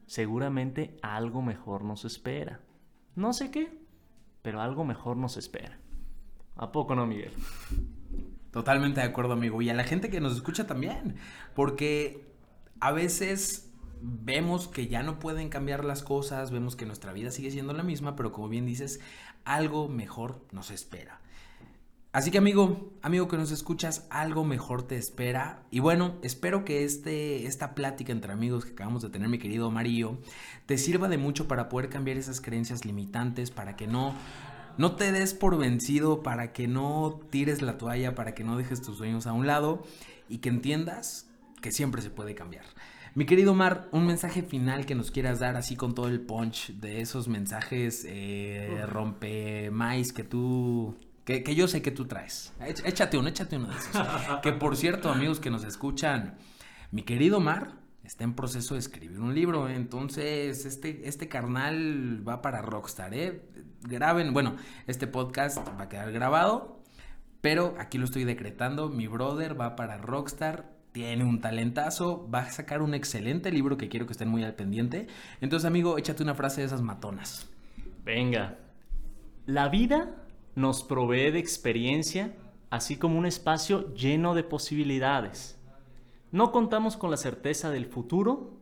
seguramente 0.06 0.98
algo 1.00 1.40
mejor 1.40 1.82
nos 1.82 2.04
espera. 2.04 2.60
No 3.14 3.32
sé 3.32 3.50
qué, 3.50 3.72
pero 4.42 4.60
algo 4.60 4.84
mejor 4.84 5.16
nos 5.16 5.38
espera. 5.38 5.78
¿A 6.56 6.72
poco 6.72 6.94
no, 6.94 7.06
Miguel? 7.06 7.32
Totalmente 8.50 9.00
de 9.00 9.06
acuerdo, 9.06 9.32
amigo. 9.32 9.62
Y 9.62 9.70
a 9.70 9.74
la 9.74 9.84
gente 9.84 10.10
que 10.10 10.20
nos 10.20 10.34
escucha 10.34 10.66
también, 10.66 11.16
porque 11.54 12.30
a 12.80 12.92
veces 12.92 13.72
vemos 14.02 14.68
que 14.68 14.88
ya 14.88 15.02
no 15.02 15.18
pueden 15.18 15.48
cambiar 15.48 15.82
las 15.82 16.02
cosas, 16.02 16.50
vemos 16.50 16.76
que 16.76 16.84
nuestra 16.84 17.14
vida 17.14 17.30
sigue 17.30 17.50
siendo 17.50 17.72
la 17.72 17.82
misma, 17.82 18.14
pero 18.14 18.30
como 18.30 18.50
bien 18.50 18.66
dices, 18.66 19.00
algo 19.46 19.88
mejor 19.88 20.44
nos 20.52 20.70
espera. 20.70 21.22
Así 22.16 22.30
que 22.30 22.38
amigo, 22.38 22.94
amigo 23.02 23.28
que 23.28 23.36
nos 23.36 23.50
escuchas, 23.50 24.06
algo 24.08 24.42
mejor 24.42 24.84
te 24.84 24.96
espera. 24.96 25.64
Y 25.70 25.80
bueno, 25.80 26.14
espero 26.22 26.64
que 26.64 26.82
este, 26.82 27.46
esta 27.46 27.74
plática 27.74 28.10
entre 28.10 28.32
amigos 28.32 28.64
que 28.64 28.70
acabamos 28.70 29.02
de 29.02 29.10
tener, 29.10 29.28
mi 29.28 29.36
querido 29.36 29.70
Mario, 29.70 30.18
te 30.64 30.78
sirva 30.78 31.10
de 31.10 31.18
mucho 31.18 31.46
para 31.46 31.68
poder 31.68 31.90
cambiar 31.90 32.16
esas 32.16 32.40
creencias 32.40 32.86
limitantes, 32.86 33.50
para 33.50 33.76
que 33.76 33.86
no, 33.86 34.14
no 34.78 34.96
te 34.96 35.12
des 35.12 35.34
por 35.34 35.58
vencido, 35.58 36.22
para 36.22 36.54
que 36.54 36.66
no 36.68 37.20
tires 37.28 37.60
la 37.60 37.76
toalla, 37.76 38.14
para 38.14 38.34
que 38.34 38.44
no 38.44 38.56
dejes 38.56 38.80
tus 38.80 38.96
sueños 38.96 39.26
a 39.26 39.34
un 39.34 39.46
lado 39.46 39.84
y 40.26 40.38
que 40.38 40.48
entiendas 40.48 41.28
que 41.60 41.70
siempre 41.70 42.00
se 42.00 42.08
puede 42.08 42.34
cambiar. 42.34 42.64
Mi 43.14 43.26
querido 43.26 43.52
Mar, 43.52 43.90
un 43.92 44.06
mensaje 44.06 44.42
final 44.42 44.86
que 44.86 44.94
nos 44.94 45.10
quieras 45.10 45.38
dar 45.40 45.56
así 45.56 45.76
con 45.76 45.94
todo 45.94 46.08
el 46.08 46.22
punch 46.22 46.72
de 46.80 47.02
esos 47.02 47.28
mensajes 47.28 48.06
eh, 48.08 48.86
rompe 48.86 49.70
maíz 49.70 50.14
que 50.14 50.24
tú 50.24 50.96
que, 51.26 51.54
yo 51.56 51.66
sé 51.66 51.82
que 51.82 51.90
tú 51.90 52.06
traes. 52.06 52.54
Échate 52.84 53.18
uno, 53.18 53.28
échate 53.28 53.56
uno 53.56 53.66
de 53.66 53.76
esos. 53.76 54.06
que 54.42 54.52
por 54.52 54.76
cierto, 54.76 55.10
amigos 55.10 55.40
que 55.40 55.50
nos 55.50 55.64
escuchan, 55.64 56.36
mi 56.92 57.02
querido 57.02 57.40
Mar 57.40 57.72
está 58.04 58.22
en 58.22 58.34
proceso 58.34 58.74
de 58.74 58.80
escribir 58.80 59.18
un 59.18 59.34
libro. 59.34 59.68
Entonces, 59.68 60.64
este, 60.64 61.08
este 61.08 61.28
carnal 61.28 62.26
va 62.26 62.42
para 62.42 62.62
Rockstar, 62.62 63.12
¿eh? 63.12 63.42
Graben, 63.82 64.32
bueno, 64.32 64.54
este 64.86 65.08
podcast 65.08 65.58
va 65.58 65.84
a 65.84 65.88
quedar 65.88 66.12
grabado, 66.12 66.80
pero 67.40 67.74
aquí 67.80 67.98
lo 67.98 68.04
estoy 68.04 68.22
decretando. 68.22 68.88
Mi 68.88 69.08
brother 69.08 69.60
va 69.60 69.74
para 69.74 69.98
Rockstar. 69.98 70.76
Tiene 70.92 71.24
un 71.24 71.40
talentazo, 71.40 72.30
va 72.32 72.42
a 72.42 72.50
sacar 72.52 72.82
un 72.82 72.94
excelente 72.94 73.50
libro 73.50 73.76
que 73.76 73.88
quiero 73.88 74.06
que 74.06 74.12
estén 74.12 74.28
muy 74.28 74.44
al 74.44 74.54
pendiente. 74.54 75.08
Entonces, 75.40 75.66
amigo, 75.66 75.98
échate 75.98 76.22
una 76.22 76.36
frase 76.36 76.60
de 76.60 76.68
esas 76.68 76.82
matonas. 76.82 77.48
Venga. 78.04 78.58
La 79.44 79.68
vida 79.68 80.22
nos 80.56 80.82
provee 80.82 81.30
de 81.30 81.38
experiencia, 81.38 82.34
así 82.70 82.96
como 82.96 83.18
un 83.18 83.26
espacio 83.26 83.94
lleno 83.94 84.34
de 84.34 84.42
posibilidades. 84.42 85.60
No 86.32 86.50
contamos 86.50 86.96
con 86.96 87.10
la 87.10 87.18
certeza 87.18 87.70
del 87.70 87.86
futuro, 87.86 88.54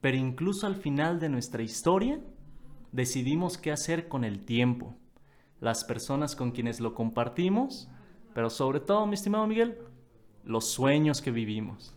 pero 0.00 0.16
incluso 0.16 0.66
al 0.66 0.74
final 0.74 1.20
de 1.20 1.28
nuestra 1.28 1.62
historia 1.62 2.18
decidimos 2.92 3.58
qué 3.58 3.72
hacer 3.72 4.08
con 4.08 4.24
el 4.24 4.44
tiempo, 4.44 4.96
las 5.60 5.84
personas 5.84 6.34
con 6.34 6.50
quienes 6.50 6.80
lo 6.80 6.94
compartimos, 6.94 7.88
pero 8.34 8.48
sobre 8.48 8.80
todo, 8.80 9.06
mi 9.06 9.14
estimado 9.14 9.46
Miguel, 9.46 9.78
los 10.44 10.66
sueños 10.66 11.20
que 11.20 11.30
vivimos. 11.30 11.94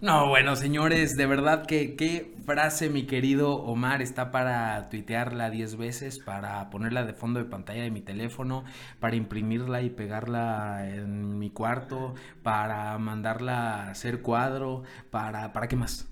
No, 0.00 0.28
bueno, 0.28 0.54
señores, 0.54 1.16
de 1.16 1.26
verdad 1.26 1.66
que 1.66 1.96
qué 1.96 2.32
frase, 2.46 2.88
mi 2.88 3.04
querido 3.04 3.56
Omar, 3.56 4.00
está 4.00 4.30
para 4.30 4.88
tuitearla 4.90 5.50
10 5.50 5.76
veces, 5.76 6.20
para 6.20 6.70
ponerla 6.70 7.04
de 7.04 7.14
fondo 7.14 7.40
de 7.40 7.46
pantalla 7.46 7.82
de 7.82 7.90
mi 7.90 8.00
teléfono, 8.00 8.64
para 9.00 9.16
imprimirla 9.16 9.82
y 9.82 9.90
pegarla 9.90 10.88
en 10.88 11.40
mi 11.40 11.50
cuarto, 11.50 12.14
para 12.44 12.96
mandarla 12.98 13.86
a 13.86 13.90
hacer 13.90 14.22
cuadro, 14.22 14.84
para, 15.10 15.52
¿para 15.52 15.66
qué 15.66 15.74
más? 15.74 16.06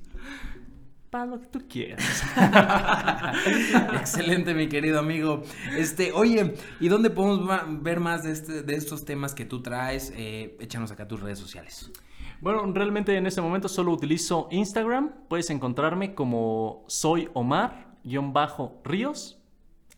Para 1.09 1.27
lo 1.27 1.41
que 1.41 1.47
tú 1.47 1.69
quieras. 1.69 2.25
Excelente, 4.01 4.53
mi 4.53 4.69
querido 4.69 4.99
amigo. 4.99 5.45
Este, 5.77 6.11
oye, 6.11 6.55
¿y 6.81 6.89
dónde 6.89 7.11
podemos 7.11 7.49
ver 7.85 8.01
más 8.01 8.25
de, 8.25 8.33
este, 8.33 8.63
de 8.65 8.75
estos 8.75 9.05
temas 9.05 9.33
que 9.33 9.45
tú 9.45 9.63
traes? 9.63 10.13
Eh, 10.17 10.57
échanos 10.59 10.91
acá 10.91 11.07
tus 11.07 11.21
redes 11.21 11.39
sociales. 11.39 11.93
Bueno, 12.41 12.71
realmente 12.73 13.17
en 13.17 13.27
este 13.27 13.41
momento 13.41 13.69
solo 13.69 13.93
utilizo 13.93 14.49
Instagram. 14.51 15.13
Puedes 15.29 15.49
encontrarme 15.51 16.15
como 16.15 16.85
soy 16.87 17.29
Omar-Ríos. 17.33 18.03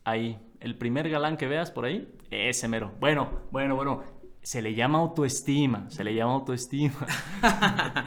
Ahí, 0.05 0.39
el 0.61 0.77
primer 0.77 1.11
galán 1.11 1.37
que 1.37 1.49
veas 1.49 1.71
por 1.71 1.85
ahí, 1.85 2.09
ese 2.31 2.69
mero. 2.69 2.93
Bueno, 3.01 3.29
bueno, 3.51 3.75
bueno. 3.75 4.18
Se 4.49 4.63
le 4.63 4.75
llama 4.75 5.01
autoestima, 5.01 5.91
se 5.91 6.03
le 6.05 6.15
llama 6.15 6.33
autoestima. 6.33 7.07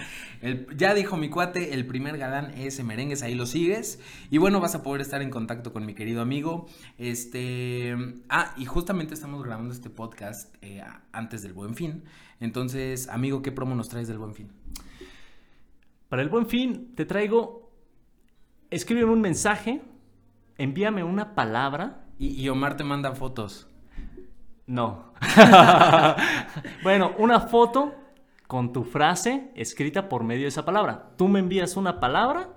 ya 0.75 0.95
dijo 0.95 1.15
mi 1.15 1.29
cuate, 1.29 1.75
el 1.75 1.85
primer 1.85 2.17
galán 2.17 2.51
es 2.57 2.83
merengues, 2.83 3.21
ahí 3.21 3.35
lo 3.35 3.45
sigues. 3.45 3.99
Y 4.31 4.39
bueno, 4.39 4.59
vas 4.59 4.73
a 4.73 4.81
poder 4.81 5.01
estar 5.01 5.21
en 5.21 5.29
contacto 5.29 5.71
con 5.71 5.85
mi 5.85 5.93
querido 5.93 6.19
amigo. 6.19 6.65
Este. 6.97 7.95
Ah, 8.27 8.55
y 8.57 8.65
justamente 8.65 9.13
estamos 9.13 9.43
grabando 9.43 9.71
este 9.71 9.91
podcast 9.91 10.55
eh, 10.63 10.83
antes 11.11 11.43
del 11.43 11.53
buen 11.53 11.75
fin. 11.75 12.05
Entonces, 12.39 13.07
amigo, 13.09 13.43
¿qué 13.43 13.51
promo 13.51 13.75
nos 13.75 13.89
traes 13.89 14.07
del 14.07 14.17
buen 14.17 14.33
fin? 14.33 14.51
Para 16.09 16.23
el 16.23 16.29
buen 16.29 16.47
fin, 16.47 16.95
te 16.95 17.05
traigo. 17.05 17.71
Escríbeme 18.71 19.11
un 19.11 19.21
mensaje, 19.21 19.83
envíame 20.57 21.03
una 21.03 21.35
palabra. 21.35 22.07
y 22.17 22.49
Omar 22.49 22.77
te 22.77 22.83
manda 22.83 23.13
fotos. 23.13 23.67
No. 24.65 25.10
bueno, 26.83 27.13
una 27.17 27.41
foto 27.41 27.93
con 28.47 28.73
tu 28.73 28.83
frase 28.83 29.51
escrita 29.55 30.09
por 30.09 30.23
medio 30.23 30.43
de 30.43 30.49
esa 30.49 30.65
palabra. 30.65 31.11
Tú 31.17 31.27
me 31.27 31.39
envías 31.39 31.77
una 31.77 31.99
palabra 31.99 32.49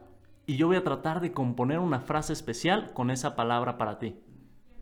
y 0.46 0.56
yo 0.56 0.66
voy 0.66 0.76
a 0.76 0.84
tratar 0.84 1.20
de 1.20 1.32
componer 1.32 1.78
una 1.78 2.00
frase 2.00 2.32
especial 2.32 2.92
con 2.92 3.10
esa 3.10 3.36
palabra 3.36 3.78
para 3.78 3.98
ti. 3.98 4.16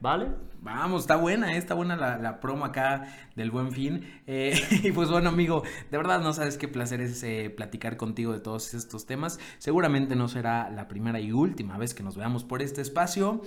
¿Vale? 0.00 0.30
Vamos, 0.60 1.02
está 1.02 1.14
buena, 1.14 1.52
eh, 1.54 1.58
está 1.58 1.74
buena 1.74 1.96
la, 1.96 2.40
promo 2.40 2.64
acá 2.64 3.06
del 3.36 3.52
buen 3.52 3.70
fin. 3.70 4.04
Eh, 4.26 4.52
y 4.82 4.90
pues 4.90 5.10
bueno, 5.10 5.28
amigo, 5.28 5.62
de 5.90 5.96
verdad 5.96 6.20
no 6.20 6.32
sabes 6.32 6.58
qué 6.58 6.66
placer 6.66 7.00
es 7.00 7.22
eh, 7.22 7.50
platicar 7.50 7.96
contigo 7.96 8.32
de 8.32 8.40
todos 8.40 8.74
estos 8.74 9.06
temas. 9.06 9.38
Seguramente 9.58 10.16
no 10.16 10.26
será 10.26 10.70
la 10.70 10.88
primera 10.88 11.20
y 11.20 11.30
última 11.30 11.78
vez 11.78 11.94
que 11.94 12.02
nos 12.02 12.16
veamos 12.16 12.42
por 12.42 12.62
este 12.62 12.80
espacio. 12.80 13.42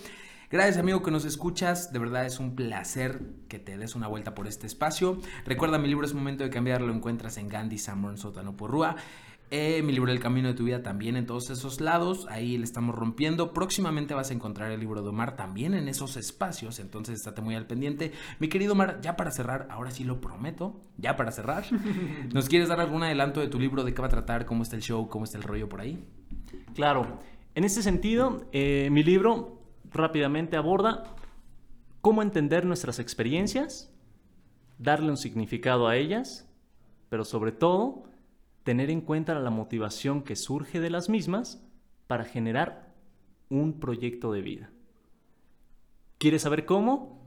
Gracias 0.52 0.78
amigo 0.78 1.02
que 1.02 1.10
nos 1.10 1.26
escuchas, 1.26 1.92
de 1.92 1.98
verdad 1.98 2.26
es 2.26 2.40
un 2.40 2.56
placer 2.56 3.20
que 3.50 3.58
te 3.58 3.80
des 3.80 3.96
una 3.96 4.08
vuelta 4.08 4.36
por 4.36 4.48
este 4.48 4.68
espacio. 4.68 5.20
Recuerda 5.44 5.80
mi 5.80 5.88
libro 5.88 6.06
es 6.06 6.14
momento 6.14 6.44
de 6.44 6.52
cambiar, 6.52 6.82
lo 6.82 6.94
encuentras 6.94 7.38
en 7.38 7.50
Gandhi, 7.50 7.80
Samron, 7.80 8.18
Sótano, 8.18 8.56
Porrúa. 8.56 8.96
Eh, 9.50 9.82
mi 9.84 9.92
libro 9.92 10.12
El 10.12 10.20
Camino 10.20 10.48
de 10.48 10.54
tu 10.54 10.64
Vida 10.64 10.84
también 10.84 11.18
en 11.18 11.26
todos 11.26 11.50
esos 11.50 11.82
lados, 11.82 12.28
ahí 12.30 12.58
le 12.60 12.64
estamos 12.64 12.94
rompiendo. 12.94 13.54
Próximamente 13.54 14.14
vas 14.14 14.30
a 14.30 14.34
encontrar 14.34 14.72
el 14.72 14.80
libro 14.80 15.02
de 15.02 15.10
Omar 15.10 15.36
también 15.36 15.74
en 15.74 15.88
esos 15.88 16.16
espacios, 16.16 16.80
entonces 16.80 17.16
estate 17.16 17.42
muy 17.42 17.56
al 17.56 17.66
pendiente. 17.66 18.12
Mi 18.40 18.48
querido 18.48 18.74
Omar, 18.74 19.02
ya 19.02 19.16
para 19.16 19.32
cerrar, 19.32 19.68
ahora 19.72 19.90
sí 19.90 20.04
lo 20.04 20.22
prometo, 20.22 20.80
ya 20.98 21.16
para 21.16 21.32
cerrar, 21.32 21.66
¿nos 22.34 22.50
quieres 22.50 22.70
dar 22.70 22.80
algún 22.80 23.02
adelanto 23.02 23.40
de 23.40 23.48
tu 23.48 23.60
libro, 23.60 23.84
de 23.84 23.96
qué 23.96 24.02
va 24.02 24.08
a 24.08 24.12
tratar, 24.12 24.46
cómo 24.46 24.62
está 24.62 24.76
el 24.76 24.84
show, 24.84 25.10
cómo 25.10 25.26
está 25.26 25.38
el 25.38 25.44
rollo 25.44 25.68
por 25.70 25.82
ahí? 25.82 26.04
Claro, 26.76 27.20
en 27.56 27.64
este 27.64 27.82
sentido, 27.82 28.48
eh, 28.52 28.90
mi 28.92 29.04
libro 29.04 29.64
rápidamente 29.96 30.58
aborda 30.58 31.04
cómo 32.02 32.22
entender 32.22 32.66
nuestras 32.66 33.00
experiencias, 33.00 33.92
darle 34.78 35.10
un 35.10 35.18
significado 35.18 35.88
a 35.88 35.96
ellas, 35.96 36.48
pero 37.10 37.26
sobre 37.26 37.52
todo 37.52 38.04
tener 38.64 38.90
en 38.90 39.02
cuenta 39.02 39.34
la 39.40 39.50
motivación 39.50 40.24
que 40.24 40.36
surge 40.36 40.80
de 40.80 40.90
las 40.90 41.10
mismas 41.10 41.64
para 42.08 42.26
generar 42.26 42.94
un 43.50 43.80
proyecto 43.80 44.32
de 44.32 44.42
vida. 44.42 44.72
¿Quieres 46.18 46.44
saber 46.44 46.66
cómo? 46.66 47.25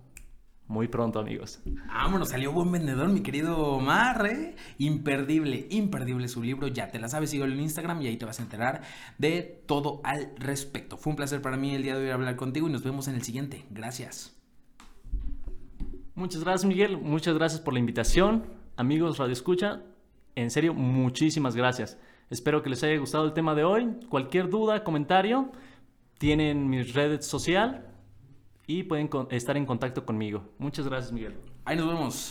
Muy 0.68 0.86
pronto, 0.86 1.18
amigos. 1.18 1.60
Vámonos, 1.86 2.28
salió 2.28 2.52
buen 2.52 2.70
vendedor, 2.70 3.08
mi 3.08 3.22
querido 3.22 3.56
Omar, 3.56 4.26
¿eh? 4.26 4.54
Imperdible, 4.76 5.66
imperdible 5.70 6.28
su 6.28 6.42
libro. 6.42 6.68
Ya 6.68 6.90
te 6.90 6.98
la 6.98 7.08
sabes, 7.08 7.30
síguelo 7.30 7.54
en 7.54 7.60
Instagram 7.60 8.02
y 8.02 8.08
ahí 8.08 8.18
te 8.18 8.26
vas 8.26 8.38
a 8.38 8.42
enterar 8.42 8.82
de 9.16 9.62
todo 9.66 10.02
al 10.04 10.30
respecto. 10.36 10.98
Fue 10.98 11.10
un 11.10 11.16
placer 11.16 11.40
para 11.40 11.56
mí 11.56 11.74
el 11.74 11.82
día 11.82 11.96
de 11.96 12.04
hoy 12.04 12.10
hablar 12.10 12.36
contigo 12.36 12.68
y 12.68 12.72
nos 12.72 12.84
vemos 12.84 13.08
en 13.08 13.14
el 13.14 13.22
siguiente. 13.22 13.64
Gracias. 13.70 14.36
Muchas 16.14 16.44
gracias, 16.44 16.66
Miguel. 16.66 16.98
Muchas 16.98 17.34
gracias 17.34 17.62
por 17.62 17.72
la 17.72 17.80
invitación. 17.80 18.44
Amigos 18.76 19.16
Radio 19.16 19.32
Escucha, 19.32 19.82
en 20.34 20.50
serio, 20.50 20.74
muchísimas 20.74 21.56
gracias. 21.56 21.96
Espero 22.28 22.62
que 22.62 22.68
les 22.68 22.82
haya 22.84 22.98
gustado 22.98 23.24
el 23.24 23.32
tema 23.32 23.54
de 23.54 23.64
hoy. 23.64 23.88
Cualquier 24.10 24.50
duda, 24.50 24.84
comentario, 24.84 25.50
tienen 26.18 26.68
mi 26.68 26.82
red 26.82 27.22
social 27.22 27.86
y 28.68 28.82
pueden 28.84 29.08
estar 29.30 29.56
en 29.56 29.64
contacto 29.66 30.04
conmigo. 30.04 30.44
Muchas 30.58 30.86
gracias, 30.86 31.10
Miguel. 31.10 31.34
Ahí 31.64 31.76
nos 31.76 31.88
vemos. 31.88 32.26